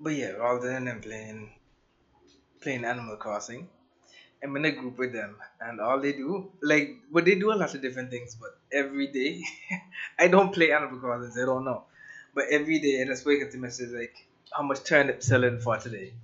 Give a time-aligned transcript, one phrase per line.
[0.00, 1.50] but yeah, rather than them playing
[2.60, 3.68] playing Animal Crossing,
[4.42, 7.54] I'm in a group with them, and all they do, like, but they do a
[7.62, 8.36] lot of different things.
[8.36, 9.42] But every day,
[10.18, 11.84] I don't play Animal Crossing, I don't know.
[12.34, 14.14] But every day, I just wake up to message like,
[14.52, 16.14] how much turnip selling for today?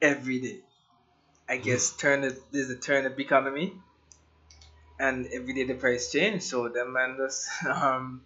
[0.00, 0.60] Every day.
[1.48, 3.74] I guess turnip there's a turnip economy,
[4.98, 6.42] and every day the price change.
[6.42, 8.22] So them man just um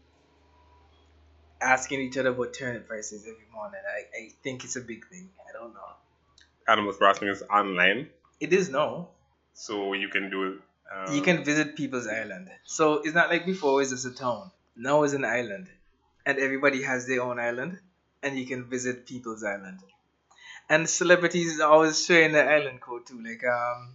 [1.60, 3.80] asking each other about turnip prices every morning.
[3.88, 5.28] I, I think it's a big thing.
[5.48, 5.80] I don't know.
[6.68, 8.08] Animal Crossing is online,
[8.40, 9.08] It is now.
[9.54, 10.60] so you can do.
[10.94, 12.48] Um, You can visit people's island.
[12.64, 14.50] So it's not like before it's just a town.
[14.76, 15.68] Now it's an island.
[16.24, 17.78] And everybody has their own island.
[18.22, 19.78] And you can visit people's island.
[20.68, 23.22] And celebrities are always sharing the island code too.
[23.22, 23.94] Like um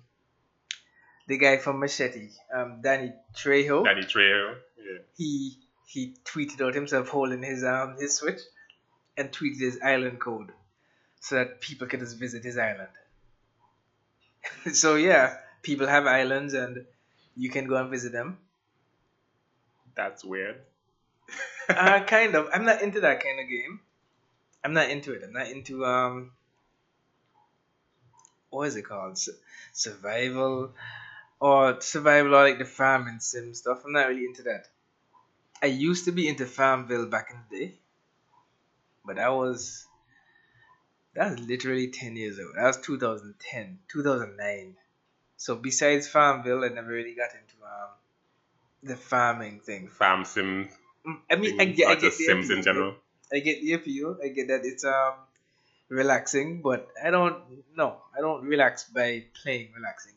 [1.27, 3.83] the guy from Machete, um Danny Trejo.
[3.83, 4.55] Danny Trejo.
[4.77, 4.97] Yeah.
[5.17, 5.57] he
[5.91, 8.39] he tweeted out himself holding his um his switch
[9.17, 10.51] and tweeted his island code
[11.19, 12.95] so that people could just visit his island.
[14.73, 16.85] so yeah, people have islands and
[17.35, 18.37] you can go and visit them.
[19.95, 20.61] That's weird.
[21.69, 22.49] Uh, kind of.
[22.51, 23.79] I'm not into that kind of game.
[24.63, 25.21] I'm not into it.
[25.23, 26.31] I'm not into um.
[28.49, 29.17] What is it called?
[29.17, 29.37] Su-
[29.71, 30.73] survival,
[31.39, 33.83] or survival, or like the farming sim stuff.
[33.85, 34.67] I'm not really into that.
[35.61, 37.73] I used to be into Farmville back in the day,
[39.05, 39.85] but that was
[41.13, 42.51] that was literally ten years ago.
[42.55, 44.75] That was 2010, 2009.
[45.37, 47.89] So besides Farmville, I never really got into um
[48.83, 49.87] the farming thing.
[49.89, 50.69] Farm sim.
[51.05, 52.95] Mm, I mean, I get, I get the Sims in general.
[53.33, 54.17] I get the appeal.
[54.23, 55.13] I get that it's um
[55.89, 57.35] relaxing, but I don't.
[57.75, 60.13] No, I don't relax by playing relaxing.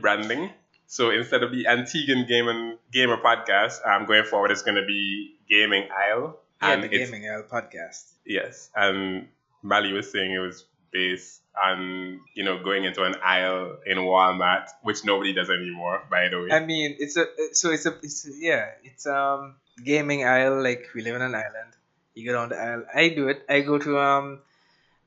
[0.00, 0.52] Rebranding.
[0.86, 4.76] So instead of the Antiguan Game and Gamer podcast, I'm um, going forward, it's going
[4.76, 6.40] to be Gaming Isle.
[6.62, 8.12] Yeah, and the Gaming Isle podcast.
[8.30, 9.26] Yes, and
[9.60, 14.68] Mali was saying it was based on you know going into an aisle in Walmart,
[14.84, 16.52] which nobody does anymore, by the way.
[16.52, 20.62] I mean, it's a so it's a it's a, yeah, it's um gaming aisle.
[20.62, 21.74] Like we live on an island.
[22.14, 22.84] You go down the aisle.
[22.94, 23.42] I do it.
[23.48, 24.38] I go to um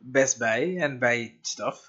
[0.01, 1.79] Best Buy and buy stuff,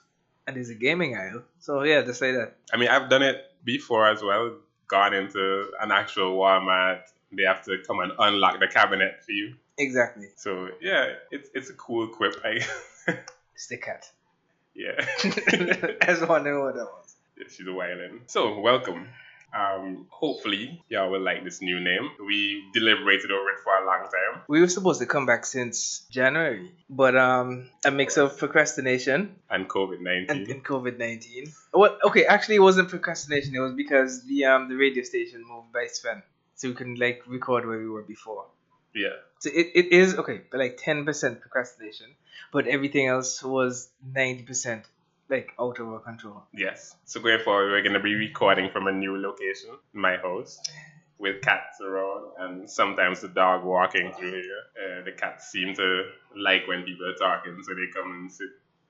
[0.47, 1.43] and there's a gaming aisle.
[1.59, 2.55] So yeah, just like that.
[2.73, 4.55] I mean, I've done it before as well.
[4.87, 7.01] Gone into an actual Walmart,
[7.33, 9.55] they have to come and unlock the cabinet for you.
[9.79, 10.29] Exactly.
[10.37, 12.37] So yeah, it's it's a cool quip.
[12.45, 12.61] I
[13.55, 14.05] It's the cat.
[14.75, 14.95] yeah.
[16.03, 17.15] I just wondering what that was.
[17.39, 18.21] Yeah, she's a violin.
[18.27, 19.09] So, welcome.
[19.57, 22.11] Um, hopefully, y'all will like this new name.
[22.27, 24.43] We deliberated over it for a long time.
[24.49, 29.69] We were supposed to come back since January, but um, a mix of procrastination And
[29.69, 30.51] COVID 19.
[30.51, 31.53] and COVID nineteen.
[31.73, 33.55] Well, okay, actually, it wasn't procrastination.
[33.55, 36.25] It was because the um the radio station moved by Sven,
[36.57, 38.47] so we can like record where we were before.
[38.93, 39.15] Yeah.
[39.45, 42.07] So it, it is okay, but like ten percent procrastination,
[42.51, 44.87] but everything else was ninety percent
[45.29, 46.45] like out of our control.
[46.55, 46.97] Yes.
[47.05, 50.59] So, going forward, we're going to be recording from a new location, my house,
[51.19, 54.63] with cats around and sometimes the dog walking through here.
[54.83, 58.49] Uh, the cats seem to like when people are talking, so they come and sit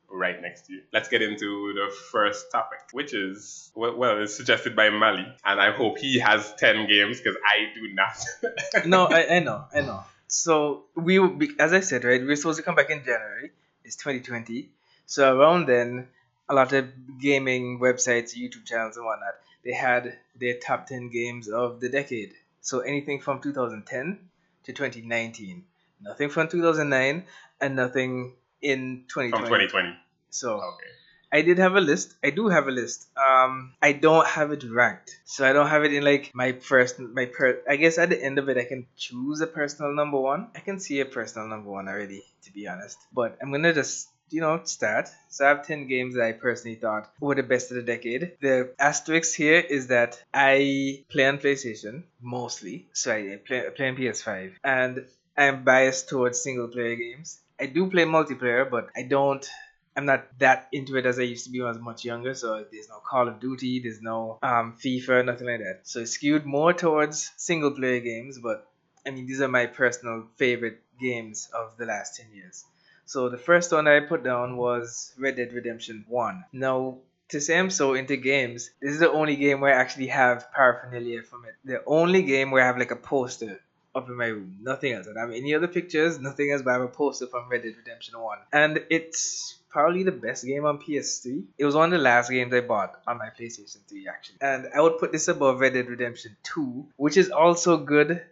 [0.09, 0.83] right next to you.
[0.93, 5.61] Let's get into the first topic, which is well, well it's suggested by Mali, and
[5.61, 8.87] I hope he has ten games because I do not.
[8.87, 10.05] no, I, I know, I know.
[10.35, 13.05] So we, will be, as I said, right, we are supposed to come back in
[13.05, 13.53] January.
[13.85, 14.69] It's 2020.
[15.07, 16.09] So around then,
[16.49, 16.89] a lot of
[17.21, 19.35] gaming websites, YouTube channels, and whatnot,
[19.65, 22.33] they had their top 10 games of the decade.
[22.63, 24.19] So anything from 2010
[24.65, 25.65] to 2019,
[26.03, 27.25] nothing from 2009,
[27.61, 29.31] and nothing in 2020.
[29.31, 29.97] From 2020.
[30.31, 30.91] So Okay.
[31.35, 32.15] I did have a list.
[32.23, 33.09] I do have a list.
[33.19, 37.01] Um, I don't have it ranked, so I don't have it in like my first,
[37.01, 37.61] my per.
[37.69, 40.47] I guess at the end of it, I can choose a personal number one.
[40.55, 42.99] I can see a personal number one already, to be honest.
[43.13, 45.09] But I'm gonna just, you know, start.
[45.29, 48.37] So I have ten games that I personally thought were the best of the decade.
[48.41, 53.97] The asterisk here is that I play on PlayStation mostly, so I play, play on
[53.97, 55.05] PS5, and
[55.37, 57.41] I'm biased towards single player games.
[57.59, 59.49] I do play multiplayer, but I don't
[59.97, 62.35] I'm not that into it as I used to be when I was much younger.
[62.35, 65.81] So there's no Call of Duty, there's no um, FIFA, nothing like that.
[65.85, 68.39] So it's skewed more towards single player games.
[68.39, 68.67] But
[69.07, 72.65] I mean, these are my personal favorite games of the last 10 years.
[73.07, 76.45] So the first one I put down was Red Dead Redemption 1.
[76.53, 76.99] Now,
[77.29, 80.51] to say I'm so into games, this is the only game where I actually have
[80.53, 81.55] paraphernalia from it.
[81.65, 83.61] The only game where I have like a poster
[83.95, 84.57] up in my room.
[84.61, 85.07] Nothing else.
[85.07, 87.63] I don't have any other pictures, nothing else, but I have a poster from Red
[87.63, 88.39] Dead Redemption 1.
[88.53, 91.43] And it's probably the best game on PS3.
[91.59, 94.37] It was one of the last games I bought on my PlayStation 3 actually.
[94.41, 98.23] And I would put this above Red Dead Redemption 2, which is also good.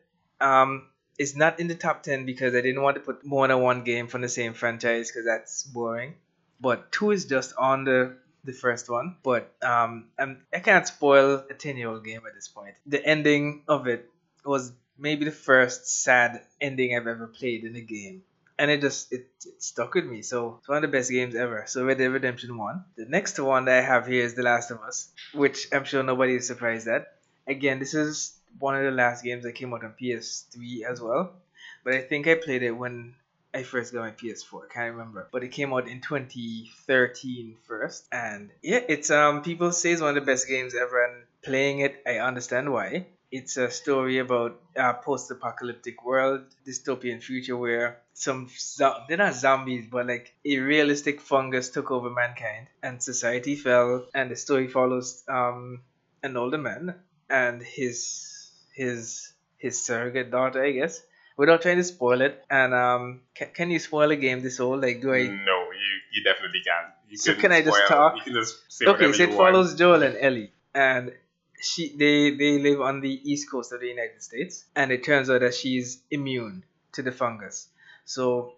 [0.41, 0.87] Um
[1.19, 3.83] it's not in the top 10 because I didn't want to put more than one
[3.83, 6.15] game from the same franchise because that's boring.
[6.61, 11.45] But 2 is just on the the first one, but um, I'm, I can't spoil
[11.49, 12.75] a 10 year old game at this point.
[12.87, 14.11] The ending of it
[14.45, 18.23] was maybe the first sad ending I've ever played in a game.
[18.63, 20.23] And it just it, it stuck with me.
[20.23, 21.65] So it's one of the best games ever.
[21.67, 22.85] So Red Dead Redemption 1.
[22.97, 26.05] The next one that I have here is The Last of Us, which I'm sure
[26.05, 27.09] nobody is surprised at.
[27.49, 31.33] Again, this is one of the last games that came out on PS3 as well.
[31.83, 33.15] But I think I played it when
[33.53, 34.71] I first got my PS4.
[34.71, 39.73] I can't remember, but it came out in 2013 first, and yeah, it's um people
[39.73, 43.07] say it's one of the best games ever, and playing it, I understand why.
[43.33, 49.87] It's a story about a post-apocalyptic world, dystopian future where some zo- they're not zombies,
[49.91, 54.07] but like a realistic fungus took over mankind, and society fell.
[54.15, 55.81] And the story follows um
[56.23, 56.95] an older man
[57.31, 61.03] and his his his surrogate daughter, I guess
[61.37, 62.45] without trying to spoil it.
[62.51, 64.83] And um, can, can you spoil a game this old?
[64.83, 65.23] Like, do I?
[65.27, 66.93] No, you, you definitely can.
[67.09, 68.17] You So can I just talk?
[68.17, 71.13] You can just say Okay, so it follows Joel and Ellie, and
[71.63, 75.31] she they they live on the east coast of the United States, and it turns
[75.31, 77.69] out that she's immune to the fungus.
[78.05, 78.55] So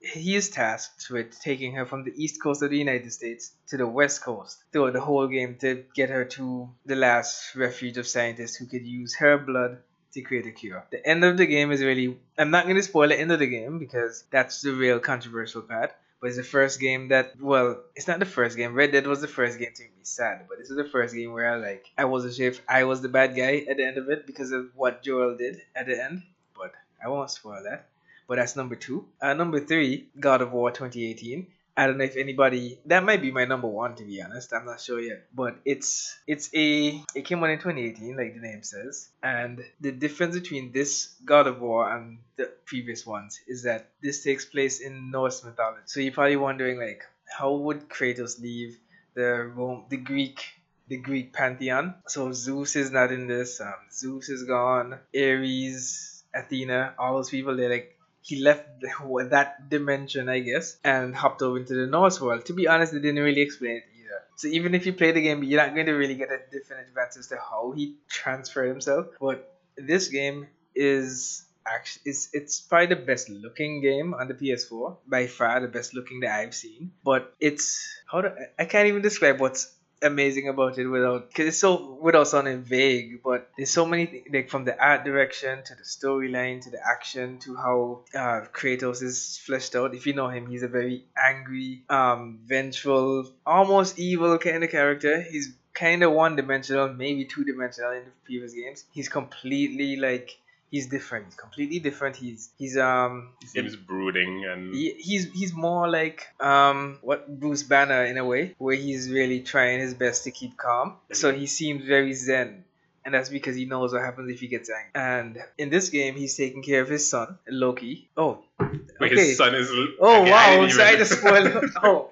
[0.00, 3.76] he is tasked with taking her from the east coast of the United States to
[3.76, 8.06] the west coast throughout the whole game to get her to the last refuge of
[8.06, 9.78] scientists who could use her blood
[10.12, 10.86] to create a cure.
[10.90, 13.38] The end of the game is really I'm not going to spoil the end of
[13.38, 15.92] the game because that's the real controversial part.
[16.26, 18.74] It's the first game that well, it's not the first game.
[18.74, 21.14] Red Dead was the first game to make me sad, but this is the first
[21.14, 23.86] game where I like I wasn't sure if I was the bad guy at the
[23.86, 26.22] end of it because of what Joel did at the end.
[26.56, 27.88] But I won't spoil that.
[28.28, 29.06] But that's number two.
[29.20, 31.46] Uh, number three, God of War 2018.
[31.76, 34.52] I don't know if anybody that might be my number one to be honest.
[34.54, 35.26] I'm not sure yet.
[35.34, 39.10] But it's it's a it came out in 2018, like the name says.
[39.22, 44.24] And the difference between this God of War and the previous ones is that this
[44.24, 45.82] takes place in Norse mythology.
[45.84, 48.78] So you're probably wondering like how would Kratos leave
[49.14, 50.44] the Rome the Greek
[50.88, 51.94] the Greek pantheon?
[52.06, 53.60] So Zeus is not in this.
[53.60, 54.98] Um, Zeus is gone.
[55.14, 57.95] Ares, Athena, all those people they're like
[58.26, 62.44] he left the- that dimension, I guess, and hopped over into the Norse world.
[62.46, 64.20] To be honest, they didn't really explain it either.
[64.36, 66.96] So even if you play the game, you're not going to really get a definitive
[67.00, 69.06] answer as to how he transferred himself.
[69.20, 74.96] But this game is actually it's it's probably the best looking game on the PS4
[75.06, 76.92] by far the best looking that I've seen.
[77.04, 81.58] But it's how do I can't even describe what's amazing about it without because it's
[81.58, 85.74] so without sounding vague but there's so many things like from the art direction to
[85.74, 89.94] the storyline to the action to how uh, kratos is fleshed out.
[89.94, 95.22] If you know him he's a very angry um vengeful almost evil kind of character.
[95.22, 98.84] He's kind of one-dimensional maybe two-dimensional in the previous games.
[98.92, 100.30] He's completely like
[100.70, 105.88] he's different completely different he's he's um He seems brooding and he, he's he's more
[105.88, 110.30] like um what Bruce Banner in a way, where he's really trying his best to
[110.30, 110.96] keep calm.
[111.12, 112.64] So he seems very zen.
[113.04, 114.90] And that's because he knows what happens if he gets angry.
[114.94, 118.08] And in this game, he's taking care of his son, Loki.
[118.16, 119.14] Oh, But okay.
[119.14, 119.70] his son is.
[120.00, 120.50] Oh okay, wow!
[120.66, 121.62] didn't Sorry to spoil.
[121.84, 122.10] oh,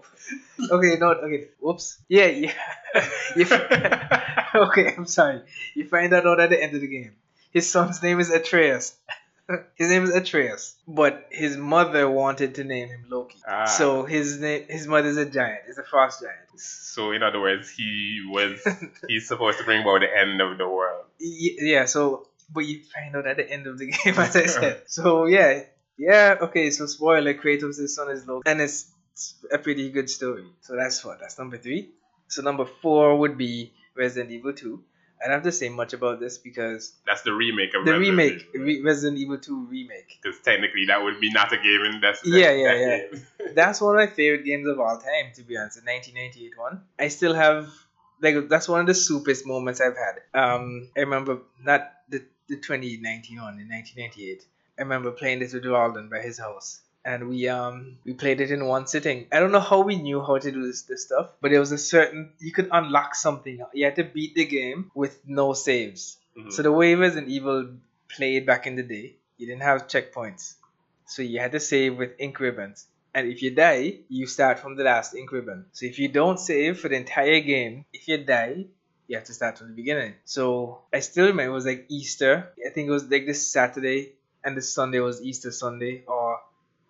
[0.71, 0.97] okay.
[1.01, 1.09] No.
[1.27, 1.49] Okay.
[1.59, 1.99] Whoops.
[2.09, 2.27] Yeah.
[2.27, 2.53] Yeah.
[4.55, 4.95] okay.
[4.97, 5.43] I'm sorry.
[5.75, 7.13] You find that out at the end of the game.
[7.55, 8.97] His son's name is Atreus.
[9.77, 13.39] his name is Atreus, but his mother wanted to name him Loki.
[13.47, 13.67] Ah.
[13.67, 15.61] So his name, his mother's a giant.
[15.69, 16.61] Is a frost giant.
[16.61, 18.61] So in other words, he was
[19.09, 21.05] he's supposed to bring about the end of the world.
[21.21, 21.85] Yeah.
[21.85, 24.83] So, but you find out at the end of the game, as I said.
[24.87, 25.63] So yeah,
[25.97, 26.37] yeah.
[26.43, 26.71] Okay.
[26.71, 30.47] So spoiler: Kratos' son is Loki, and it's, it's a pretty good story.
[30.63, 31.21] So that's what.
[31.21, 31.91] That's number three.
[32.27, 34.83] So number four would be Resident Evil Two.
[35.21, 38.19] I don't have to say much about this because That's the remake of the Resident
[38.19, 38.67] remake, Evil.
[38.67, 40.19] Re- Resident Evil Two remake.
[40.23, 42.99] Because technically that would be not a game in that's Yeah, yeah, that yeah.
[43.11, 43.27] game.
[43.55, 45.77] That's one of my favorite games of all time, to be honest.
[45.77, 46.83] The 1998 one.
[46.99, 47.69] I still have
[48.21, 50.21] like that's one of the soupest moments I've had.
[50.35, 54.45] Um, I remember not the the 2019 one in 1998.
[54.79, 56.81] I remember playing this with Walden by his house.
[57.05, 59.27] And we um we played it in one sitting.
[59.31, 61.73] I don't know how we knew how to do this, this stuff, but there was
[61.73, 63.61] a certain you could unlock something.
[63.75, 66.17] You had to beat the game with no saves.
[66.37, 66.53] Mhm.
[66.53, 67.69] So the way Resident Evil
[68.09, 70.55] played back in the day, you didn't have checkpoints.
[71.07, 72.87] So you had to save with ink ribbons.
[73.17, 75.67] And if you die, you start from the last ink ribbon.
[75.73, 78.65] So if you don't save for the entire game, if you die,
[79.07, 80.15] you have to start from the beginning.
[80.25, 82.33] So I still remember it was like Easter.
[82.67, 84.01] I think it was like this Saturday
[84.43, 86.24] and this Sunday was Easter Sunday, or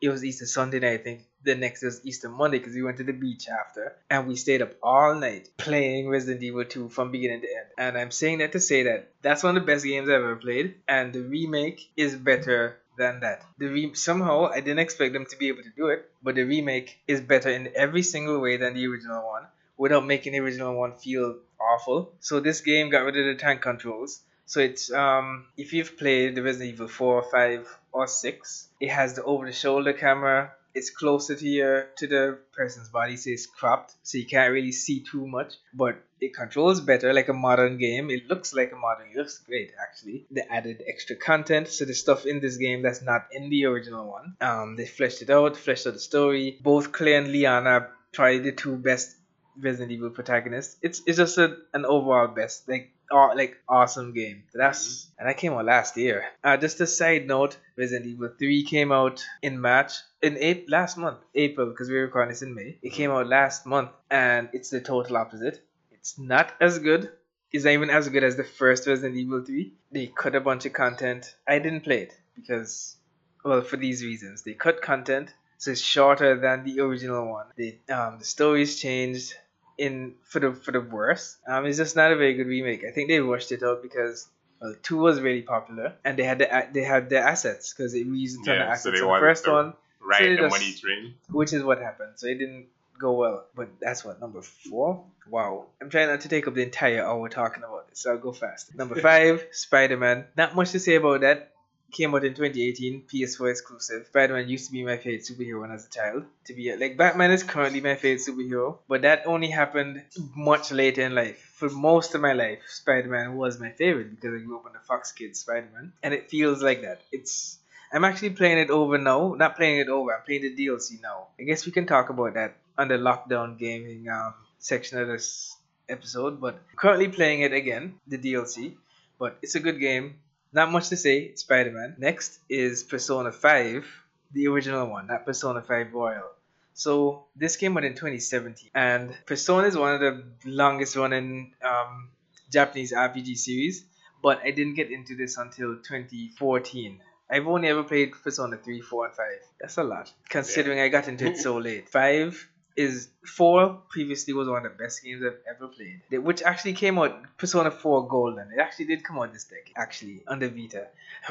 [0.05, 1.25] it was Easter Sunday night, I think.
[1.45, 4.61] The next was Easter Monday because we went to the beach after and we stayed
[4.61, 7.67] up all night playing Resident Evil 2 from beginning to end.
[7.79, 10.37] And I'm saying that to say that that's one of the best games I've ever
[10.37, 13.45] played, and the remake is better than that.
[13.59, 16.45] The re- somehow I didn't expect them to be able to do it, but the
[16.45, 19.47] remake is better in every single way than the original one
[19.77, 22.13] without making the original one feel awful.
[22.21, 24.21] So this game got rid of the tank controls.
[24.47, 29.15] So it's um if you've played the Resident Evil 4, 5, or 6, it has
[29.15, 30.53] the over the shoulder camera.
[30.75, 34.73] It's closer to your to the person's body, so it's cropped, so you can't really
[34.73, 35.55] see too much.
[35.73, 38.11] But it controls better like a modern game.
[38.11, 39.07] It looks like a modern.
[39.13, 40.27] It looks great actually.
[40.33, 44.11] They added extra content, so the stuff in this game that's not in the original
[44.11, 44.35] one.
[44.41, 46.59] Um, they fleshed it out, fleshed out the story.
[46.61, 49.17] Both Claire and are probably the two best
[49.57, 50.77] Resident Evil protagonists.
[50.83, 54.45] It's it's just a, an overall best like aw- like awesome game.
[54.53, 56.25] That's and that came out last year.
[56.43, 59.93] Uh, just a side note: Resident Evil Three came out in March
[60.23, 62.79] in April last month, April because we we're recording this in May.
[62.83, 65.63] It came out last month, and it's the total opposite.
[65.93, 67.11] It's not as good.
[67.53, 69.73] It's not even as good as the first Resident Evil 3.
[69.93, 71.35] They cut a bunch of content.
[71.47, 72.97] I didn't play it because,
[73.45, 74.43] well, for these reasons.
[74.43, 77.47] They cut content, so it's shorter than the original one.
[77.57, 79.35] They, um, the story's changed
[79.79, 81.37] in for the for the worse.
[81.47, 82.85] Um, it's just not a very good remake.
[82.85, 84.29] I think they rushed it out because
[84.61, 88.03] well, two was really popular, and they had the they had the assets because they
[88.05, 88.85] reused a ton of Yeah, so assets.
[88.85, 91.15] they So the first one, Right, So the just- money train.
[91.31, 92.13] which is what happened.
[92.17, 92.67] So it didn't
[92.99, 93.47] go well.
[93.57, 95.05] But that's what number four.
[95.31, 98.19] Wow, I'm trying not to take up the entire hour talking about it, so I'll
[98.19, 98.75] go fast.
[98.77, 100.27] Number five, Spider Man.
[100.37, 101.51] Not much to say about that.
[101.93, 104.07] Came out in 2018, PS4 exclusive.
[104.07, 106.25] Spider Man used to be my favorite superhero when I was a child.
[106.47, 110.03] To be like Batman is currently my favorite superhero, but that only happened
[110.35, 111.39] much later in life.
[111.55, 114.73] For most of my life, Spider Man was my favorite because I grew up on
[114.73, 117.03] the Fox Kids Spider Man, and it feels like that.
[117.13, 117.59] It's
[117.95, 119.35] I'm actually playing it over now.
[119.35, 120.13] Not playing it over.
[120.13, 121.29] I'm playing the DLC now.
[121.39, 125.57] I guess we can talk about that on the lockdown gaming um, section of this
[125.89, 126.41] episode.
[126.41, 128.75] But currently playing it again, the DLC.
[129.17, 130.17] But it's a good game.
[130.55, 131.35] Not much to say.
[131.35, 131.97] Spider-Man.
[131.99, 133.85] Next is Persona 5,
[134.33, 136.31] the original one, not Persona 5 Royal.
[136.75, 142.09] So this came out in 2017, and Persona is one of the longest running um,
[142.51, 143.85] Japanese RPG series.
[144.23, 147.01] But I didn't get into this until 2014.
[147.29, 149.27] I've only ever played Persona 3, 4, and 5.
[149.61, 151.89] That's a lot, considering I got into it so late.
[151.89, 156.75] 5 is 4 previously was one of the best games I've ever played, which actually
[156.75, 158.51] came out Persona 4 Golden.
[158.53, 160.89] It actually did come out this decade, actually, the Vita.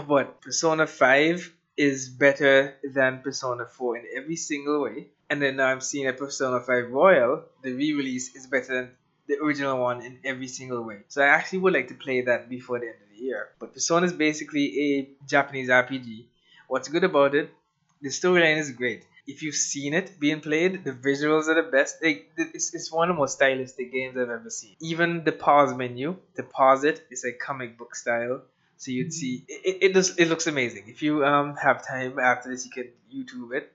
[0.07, 5.07] But Persona 5 is better than Persona 4 in every single way.
[5.29, 8.91] And then now I'm seeing that Persona 5 Royal, the re release, is better than
[9.27, 10.99] the original one in every single way.
[11.07, 13.49] So I actually would like to play that before the end of the year.
[13.59, 16.25] But Persona is basically a Japanese RPG.
[16.67, 17.49] What's good about it?
[18.01, 19.05] The storyline is great.
[19.25, 21.97] If you've seen it being played, the visuals are the best.
[22.01, 24.75] It's, it's one of the most stylistic games I've ever seen.
[24.81, 28.41] Even the pause menu, to pause it, is like comic book style.
[28.77, 30.85] So you'd see it, it, it just it looks amazing.
[30.87, 33.71] If you um have time after this, you can YouTube it.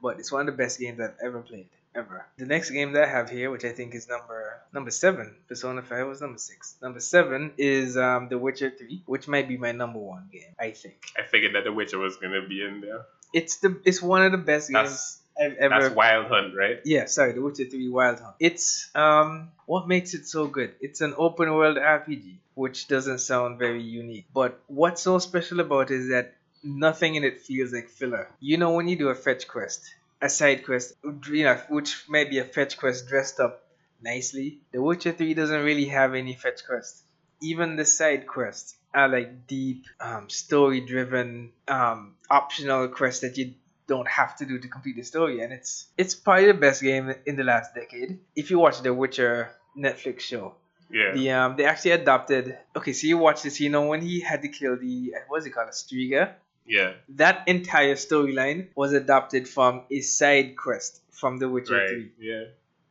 [0.00, 2.26] But it's one of the best games I've ever played ever.
[2.36, 5.82] The next game that I have here, which I think is number number seven, Persona
[5.82, 6.76] Five was number six.
[6.82, 10.54] Number seven is um The Witcher Three, which might be my number one game.
[10.60, 13.06] I think I figured that The Witcher was gonna be in there.
[13.36, 15.80] It's the it's one of the best games I've ever.
[15.80, 16.78] that's Wild Hunt, right?
[16.84, 18.36] Yeah, sorry, The Witcher 3 Wild Hunt.
[18.40, 20.72] It's um what makes it so good?
[20.80, 24.26] It's an open world RPG, which doesn't sound very unique.
[24.32, 28.28] But what's so special about it is that nothing in it feels like filler.
[28.40, 30.94] You know when you do a fetch quest, a side quest,
[31.30, 33.62] you know, which may be a fetch quest dressed up
[34.02, 34.58] nicely.
[34.72, 37.02] The Witcher 3 doesn't really have any fetch quests.
[37.42, 43.54] Even the side quests like deep, um, story driven, um, optional quests that you
[43.86, 47.14] don't have to do to complete the story and it's it's probably the best game
[47.24, 49.48] in the last decade if you watch the witcher
[49.78, 50.56] netflix show
[50.90, 51.12] Yeah.
[51.14, 54.42] the um they actually adopted okay so you watch this you know when he had
[54.42, 56.32] to kill the uh, what's it called a striga
[56.66, 56.94] Yeah.
[57.10, 61.88] that entire storyline was adopted from a side quest from the witcher Right.
[61.88, 62.44] 3 Yeah.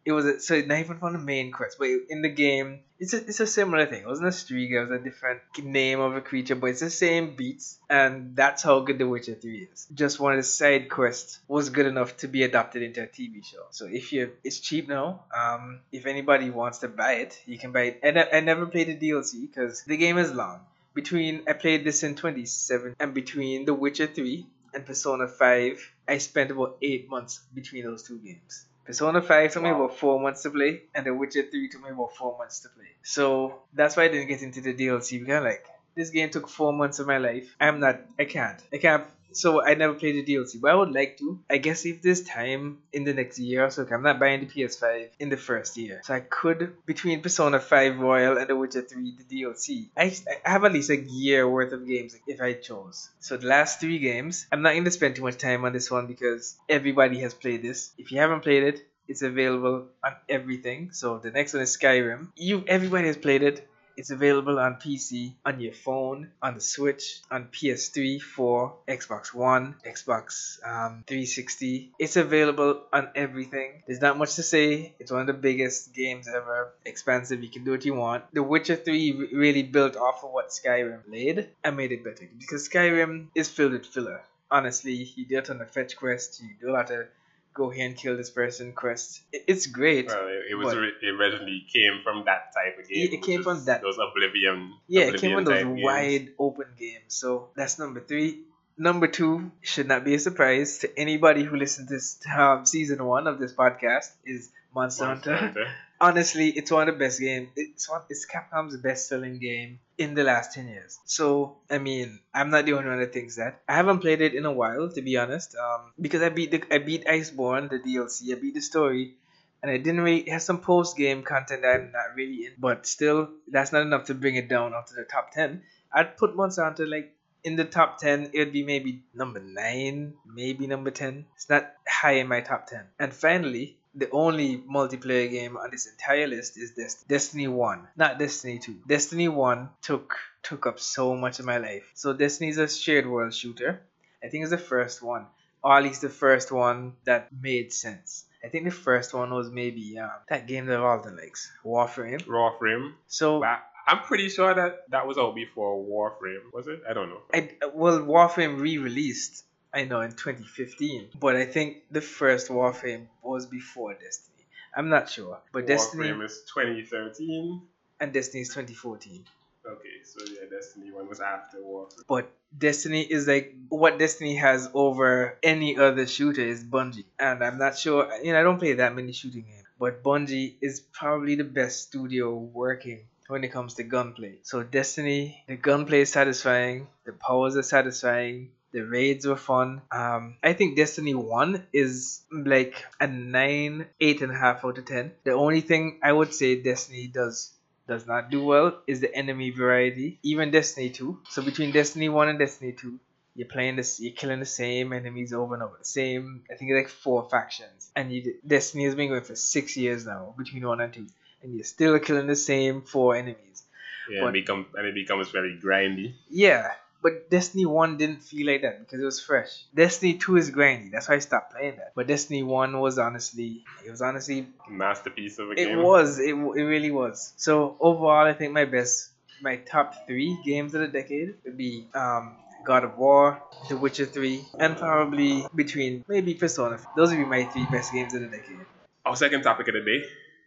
[0.06, 3.14] It was a, so not even from the main quest, but in the game, it's
[3.14, 4.04] a it's a similar thing.
[4.04, 6.92] It wasn't a Striga, it was a different name of a creature, but it's the
[6.92, 9.88] same beats, and that's how good The Witcher Three is.
[9.94, 13.44] Just one of the side quests was good enough to be adapted into a TV
[13.44, 13.64] show.
[13.72, 15.24] So if you, it's cheap now.
[15.36, 18.00] Um, if anybody wants to buy it, you can buy it.
[18.04, 20.60] And I, I never played the DLC because the game is long.
[20.94, 26.20] Between I played this in 27, and between The Witcher Three and Persona 5, I
[26.20, 28.66] spent about eight months between those two games.
[28.86, 31.90] Persona 5 took me about four months to play, and The Witcher 3 took me
[31.90, 32.92] about four months to play.
[33.02, 35.66] So that's why I didn't get into the DLC because like
[35.96, 37.56] this game took four months of my life.
[37.60, 38.62] I'm not I can't.
[38.72, 41.40] I can't so I never played the DLC, but I would like to.
[41.50, 44.46] I guess if there's time in the next year or so, I'm not buying the
[44.46, 48.82] PS5 in the first year, so I could between Persona 5 Royal and The Witcher
[48.82, 49.90] 3 the DLC.
[49.98, 50.16] I,
[50.46, 53.10] I have at least a year worth of games if I chose.
[53.20, 55.92] So the last three games, I'm not going to spend too much time on this
[55.92, 57.92] one because everybody has played this.
[57.98, 60.92] If you haven't played it, it's available on everything.
[60.92, 62.30] So the next one is Skyrim.
[62.36, 63.68] You everybody has played it.
[63.98, 69.76] It's available on PC, on your phone, on the Switch, on PS3, 4, Xbox One,
[69.86, 71.94] Xbox um, 360.
[71.98, 73.84] It's available on everything.
[73.88, 74.94] There's not much to say.
[75.00, 76.74] It's one of the biggest games ever.
[76.86, 77.44] Expansive.
[77.44, 78.26] You can do what you want.
[78.34, 82.68] The Witcher 3 really built off of what Skyrim laid and made it better because
[82.68, 84.22] Skyrim is filled with filler.
[84.52, 86.42] Honestly, you do on the fetch quest.
[86.42, 87.08] You do a lot of
[87.56, 89.22] go here and kill this person quest.
[89.32, 90.08] It's great.
[90.08, 93.10] Well, it, it was it originally came from that type of game.
[93.12, 94.74] It came from that- Those Oblivion.
[94.88, 95.82] Yeah, it came from those games.
[95.84, 97.16] wide open games.
[97.16, 98.42] So that's number three.
[98.78, 103.04] Number two should not be a surprise to anybody who listens to this um, season
[103.06, 105.46] one of this podcast is Monster, Monster Hunter.
[105.66, 105.68] Hunter.
[106.00, 107.50] Honestly, it's one of the best games.
[107.56, 108.02] It's one.
[108.10, 111.00] It's Capcom's best-selling game in the last ten years.
[111.06, 113.62] So I mean, I'm not the only one that thinks that.
[113.68, 115.56] I haven't played it in a while, to be honest.
[115.56, 118.36] Um, because I beat the I beat Iceborne, the DLC.
[118.36, 119.16] I beat the story,
[119.62, 122.54] and I didn't really has some post game content that I'm not really in.
[122.58, 125.64] But still, that's not enough to bring it down onto the top ten.
[125.94, 130.14] I'd put Monster Hunter like in the top 10 it would be maybe number 9
[130.26, 135.30] maybe number 10 it's not high in my top 10 and finally the only multiplayer
[135.30, 140.14] game on this entire list is Dest- Destiny 1 not Destiny 2 Destiny 1 took
[140.44, 143.82] took up so much of my life so Destiny is a shared world shooter
[144.24, 145.26] I think it's the first one
[145.64, 149.50] or at least the first one that made sense I think the first one was
[149.50, 152.96] maybe um, that game that Alden likes Warframe Raw Frame.
[153.08, 156.82] so But I'm pretty sure that that was out before Warframe, was it?
[156.90, 157.22] I don't know.
[157.34, 159.44] I, well, Warframe re-released,
[159.76, 164.46] I know, in 2015, but I think the first Warframe was before Destiny.
[164.76, 167.62] I'm not sure, but Destiny Warframe is 2013.
[168.00, 169.26] and Destiny is 2014.
[169.68, 172.04] Okay, so yeah, Destiny 1 was after Warframe.
[172.08, 177.58] But Destiny is like what Destiny has over any other shooter is Bungie, and I'm
[177.58, 178.10] not sure.
[178.24, 181.82] You know, I don't play that many shooting games, but Bungie is probably the best
[181.84, 184.40] studio working when it comes to gunplay.
[184.44, 189.82] So Destiny, the gunplay is satisfying, the powers are satisfying, the raids were fun.
[189.90, 194.86] Um, I think Destiny One is like a nine, eight and a half out of
[194.86, 195.14] ten.
[195.24, 197.54] The only thing I would say Destiny does
[197.88, 200.20] does not do well is the enemy variety.
[200.24, 201.20] Even Destiny 2.
[201.30, 203.00] So between Destiny 1 and Destiny 2,
[203.36, 205.76] you're playing this, you're killing the same enemies over and over.
[205.78, 207.92] The same, I think it's like four factions.
[207.96, 211.06] And you, Destiny has been going for six years now, between 1 and 2.
[211.44, 213.64] And you're still killing the same four enemies.
[214.10, 216.16] Yeah, But- and, become, and it becomes very grindy.
[216.28, 219.66] Yeah, but Destiny 1 didn't feel like that because it was fresh.
[219.74, 220.92] Destiny 2 is grindy.
[220.92, 221.92] That's why I stopped playing that.
[221.96, 225.80] But Destiny 1 was honestly, it was honestly Masterpiece of a game.
[225.80, 226.20] It was.
[226.20, 227.34] It, it really was.
[227.38, 231.88] So overall, I think my best, my top three games of the decade would be
[231.94, 236.80] um, God of War, The Witcher 3, and probably between maybe Persona.
[236.96, 238.66] Those would be my three best games of the decade.
[239.06, 240.04] Our second topic of the day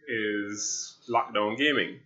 [0.09, 1.99] is lockdown gaming.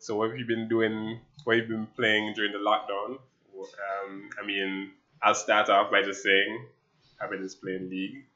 [0.00, 1.20] So what have you been doing?
[1.44, 3.18] What have you been playing during the lockdown?
[3.64, 4.90] Um, I mean,
[5.22, 6.66] I'll start off by just saying
[7.20, 8.26] I've been just playing League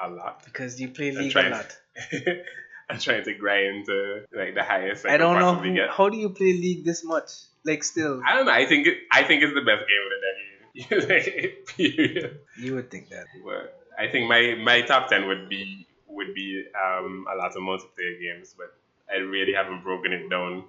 [0.00, 0.44] a lot.
[0.44, 1.76] Because you play League a lot.
[2.90, 5.90] I'm trying to grind to like the highest I, I don't know who, get.
[5.90, 7.30] how do you play League this much.
[7.64, 8.52] Like still, I don't know.
[8.52, 11.66] I think it, I think it's the best game of the decade.
[11.76, 12.40] Period.
[12.58, 13.26] you would think that.
[13.44, 17.62] But I think my, my top ten would be would be um, a lot of
[17.62, 18.74] multiplayer games, but
[19.12, 20.64] I really haven't broken it down.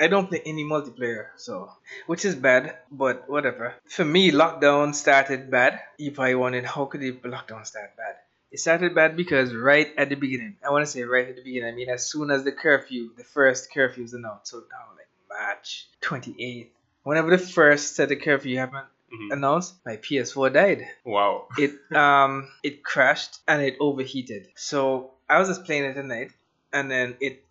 [0.00, 1.70] I don't play any multiplayer, so
[2.06, 3.74] which is bad, but whatever.
[3.88, 5.80] For me, lockdown started bad.
[5.98, 8.16] If I wanted, how could the lockdown start bad?
[8.50, 11.42] It started bad because right at the beginning, I want to say right at the
[11.42, 11.72] beginning.
[11.72, 15.08] I mean, as soon as the curfew, the first curfew was announced, so now like
[15.28, 16.70] March twenty eighth,
[17.02, 19.32] whenever the first set of curfew happened Mhm.
[19.32, 21.46] announced, my PS4 died Wow.
[21.58, 24.48] it um it crashed and it overheated.
[24.54, 26.32] So I was just playing it at night,
[26.72, 27.42] and then it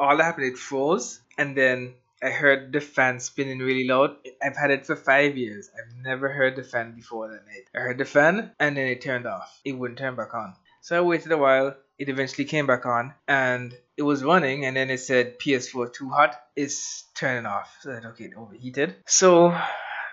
[0.00, 0.46] all that happened.
[0.46, 4.16] It froze, and then I heard the fan spinning really loud.
[4.42, 5.70] I've had it for five years.
[5.76, 7.68] I've never heard the fan before that night.
[7.74, 9.60] I heard the fan, and then it turned off.
[9.64, 10.54] It wouldn't turn back on.
[10.80, 11.76] So I waited a while.
[11.98, 14.64] It eventually came back on, and it was running.
[14.64, 16.34] And then it said PS4 too hot.
[16.56, 17.76] It's turning off.
[17.80, 18.96] So I said, okay, it overheated.
[19.06, 19.54] So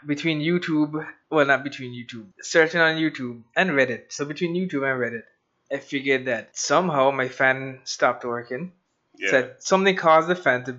[0.06, 4.12] between YouTube, well, not between YouTube, searching on YouTube and Reddit.
[4.12, 5.24] So between YouTube and Reddit,
[5.72, 8.74] I figured that somehow my fan stopped working.
[9.18, 9.32] Yeah.
[9.32, 10.78] So something caused the fan to.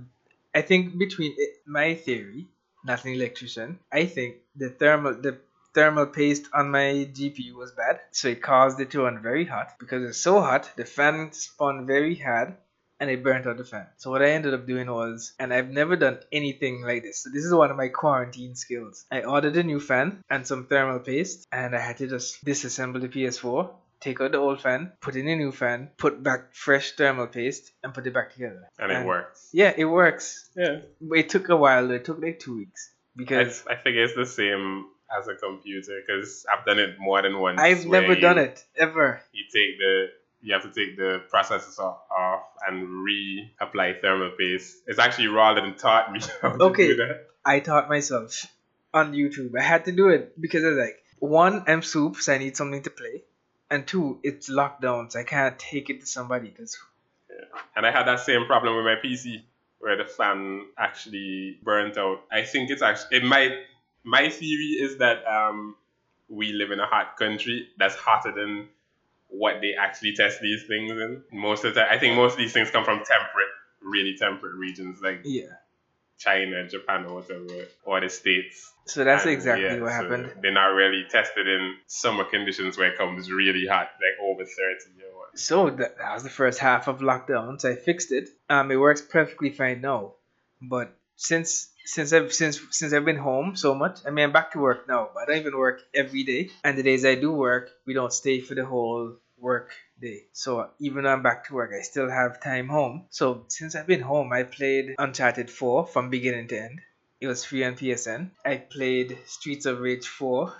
[0.54, 2.46] I think between it, my theory,
[2.84, 5.38] not an electrician, I think the thermal the
[5.74, 9.74] thermal paste on my GPU was bad, so it caused it to run very hot.
[9.78, 12.54] Because it's so hot, the fan spun very hard,
[13.00, 13.86] and it burnt out the fan.
[13.96, 17.22] So what I ended up doing was, and I've never done anything like this.
[17.22, 19.04] So this is one of my quarantine skills.
[19.10, 23.00] I ordered a new fan and some thermal paste, and I had to just disassemble
[23.00, 23.70] the PS4
[24.00, 27.72] take out the old fan, put in a new fan, put back fresh thermal paste,
[27.82, 28.68] and put it back together.
[28.78, 29.48] and it works.
[29.52, 30.48] Yeah, it works.
[30.56, 30.80] Yeah.
[31.00, 31.90] But it took a while.
[31.90, 34.86] It took like two weeks because I think it's the same
[35.18, 37.60] as a computer because I've done it more than once.
[37.60, 39.20] I've never you- done it ever.
[39.32, 40.08] You take the
[40.40, 44.76] you have to take the processors off, off and reapply thermal paste.
[44.86, 46.86] It's actually rather than taught me how to Okay.
[46.88, 47.26] do that.
[47.44, 48.46] I taught myself
[48.94, 49.58] on YouTube.
[49.58, 52.56] I had to do it because I was like, one, I'm soup, so I need
[52.56, 53.24] something to play,
[53.70, 55.16] and two, it's lockdowns.
[55.16, 56.78] I can't take it to somebody because
[57.76, 59.42] And I had that same problem with my PC
[59.78, 62.22] where the fan actually burnt out.
[62.32, 63.52] I think it's actually it might
[64.04, 65.76] my theory is that um
[66.28, 68.68] we live in a hot country that's hotter than
[69.28, 71.22] what they actually test these things in.
[71.32, 73.52] Most of the time I think most of these things come from temperate,
[73.82, 75.44] really temperate regions like yeah.
[76.18, 78.72] China, Japan or whatever, or the States.
[78.86, 80.32] So that's And, exactly yeah, what so happened.
[80.42, 84.52] They're not really tested in summer conditions where it comes really hot, like over 30
[85.04, 85.38] or what.
[85.38, 87.60] So that, that was the first half of lockdown.
[87.60, 88.28] So I fixed it.
[88.48, 90.14] Um, it works perfectly fine now.
[90.60, 94.52] But since since I've since since I've been home so much, I mean I'm back
[94.52, 95.10] to work now.
[95.14, 96.50] But I don't even work every day.
[96.64, 99.70] And the days I do work, we don't stay for the whole work
[100.00, 100.24] day.
[100.32, 103.06] So even though I'm back to work, I still have time home.
[103.10, 106.80] So since I've been home, I played Uncharted 4 from beginning to end.
[107.20, 108.30] It was free on PSN.
[108.44, 110.52] I played Streets of Rage 4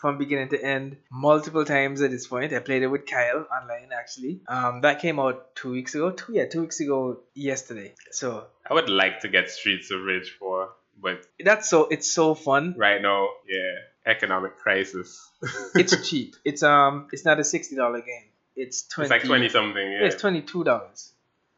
[0.00, 2.52] from beginning to end multiple times at this point.
[2.52, 4.42] I played it with Kyle online actually.
[4.46, 6.10] Um, that came out two weeks ago.
[6.10, 7.94] Two yeah, two weeks ago yesterday.
[8.10, 10.68] So I would like to get Streets of Rage 4,
[11.00, 12.74] but that's so it's so fun.
[12.76, 15.26] right now, yeah, economic crisis.
[15.74, 16.36] It's cheap.
[16.44, 18.28] It's um it's not a sixty dollar game.
[18.56, 19.06] It's twenty.
[19.14, 20.00] It's like 20 something, yeah.
[20.00, 21.12] Yeah, it's twenty two dollars.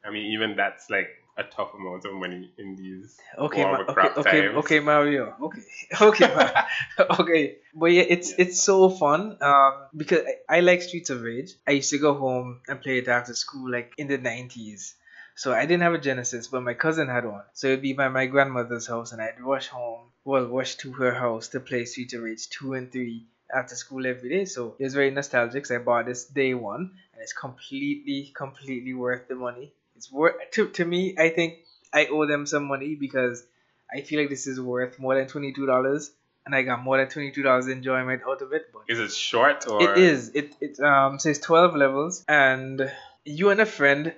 [0.05, 3.19] I mean, even that's like a tough amount of money in these.
[3.37, 4.57] Okay, Ma- okay, crap okay, times.
[4.59, 5.35] okay, Mario.
[5.43, 5.63] Okay,
[6.01, 7.57] okay, Ma- okay.
[7.75, 9.37] But yeah, it's it's so fun.
[9.41, 11.55] Um, because I, I like Streets of Rage.
[11.67, 14.95] I used to go home and play it after school, like in the nineties.
[15.35, 17.43] So I didn't have a Genesis, but my cousin had one.
[17.53, 21.13] So it'd be by my grandmother's house, and I'd rush home, well, rush to her
[21.13, 24.45] house to play Streets of Rage two and three after school every day.
[24.45, 25.67] So it was very nostalgic.
[25.67, 29.73] So I bought this day one, and it's completely, completely worth the money.
[29.97, 31.17] It's worth to to me.
[31.19, 31.59] I think
[31.93, 33.45] I owe them some money because
[33.93, 36.11] I feel like this is worth more than twenty two dollars,
[36.45, 38.71] and I got more than twenty two dollars enjoyment out of it.
[38.73, 39.83] But Is it short or?
[39.83, 40.31] it is.
[40.35, 42.91] It it um says twelve levels, and
[43.25, 44.13] you and a friend,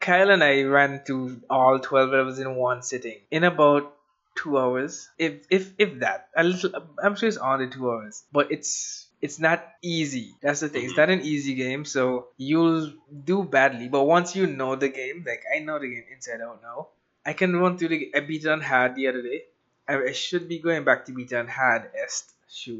[0.00, 3.92] Kyle and I ran through all twelve levels in one sitting in about
[4.34, 6.28] two hours, if if if that.
[6.36, 6.70] A little.
[7.02, 9.08] I'm sure it's under two hours, but it's.
[9.22, 10.34] It's not easy.
[10.42, 10.84] That's the thing.
[10.84, 12.92] It's not an easy game, so you'll
[13.24, 13.88] do badly.
[13.88, 16.88] But once you know the game, like I know the game inside out now,
[17.24, 18.12] I can run through the.
[18.14, 19.44] I beat it on hard the other day.
[19.88, 22.34] I, I should be going back to beat it on hard est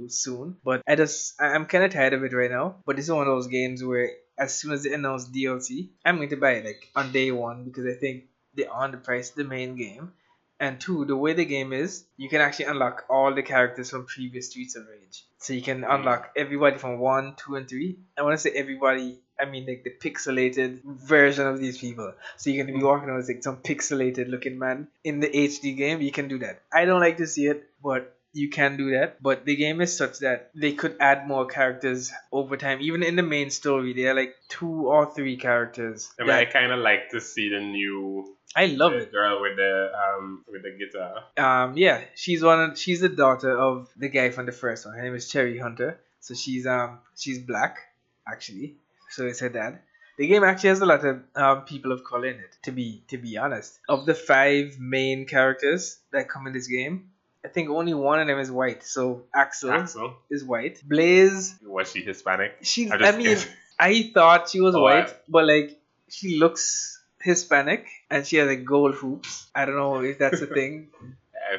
[0.08, 2.76] soon, but I just I'm kind of tired of it right now.
[2.84, 6.16] But this is one of those games where as soon as they announce DLC, I'm
[6.16, 8.98] going to buy it like on day one because I think they are on the
[8.98, 10.12] price of the main game.
[10.60, 14.06] And two, the way the game is, you can actually unlock all the characters from
[14.06, 15.24] previous Streets of Rage.
[15.38, 16.40] So you can unlock mm.
[16.40, 17.98] everybody from one, two, and three.
[18.16, 19.18] I want to say everybody.
[19.38, 22.14] I mean, like the pixelated version of these people.
[22.36, 22.84] So you can be mm.
[22.84, 26.00] walking around as like some pixelated looking man in the HD game.
[26.00, 26.62] You can do that.
[26.72, 29.22] I don't like to see it, but you can do that.
[29.22, 32.80] But the game is such that they could add more characters over time.
[32.80, 36.12] Even in the main story, there are like two or three characters.
[36.20, 39.12] I mean, I kind of like to see the new I love the it.
[39.12, 41.24] girl with the um with the guitar.
[41.36, 42.60] Um, yeah, she's one.
[42.70, 44.94] Of, she's the daughter of the guy from the first one.
[44.96, 45.98] Her name is Cherry Hunter.
[46.20, 47.78] So she's um she's black,
[48.26, 48.76] actually.
[49.10, 49.80] So it's her dad.
[50.16, 52.56] The game actually has a lot of um, people of color in it.
[52.62, 57.10] To be to be honest, of the five main characters that come in this game,
[57.44, 58.84] I think only one of them is white.
[58.84, 60.80] So Axel Axel, is white.
[60.86, 62.58] Blaze, was she Hispanic?
[62.62, 62.88] she.
[62.90, 63.48] I mean, guessed.
[63.78, 68.48] I thought she was Oh, white, I- but like she looks Hispanic and she has
[68.48, 69.46] like gold hoops.
[69.54, 70.88] I don't know if that's a thing.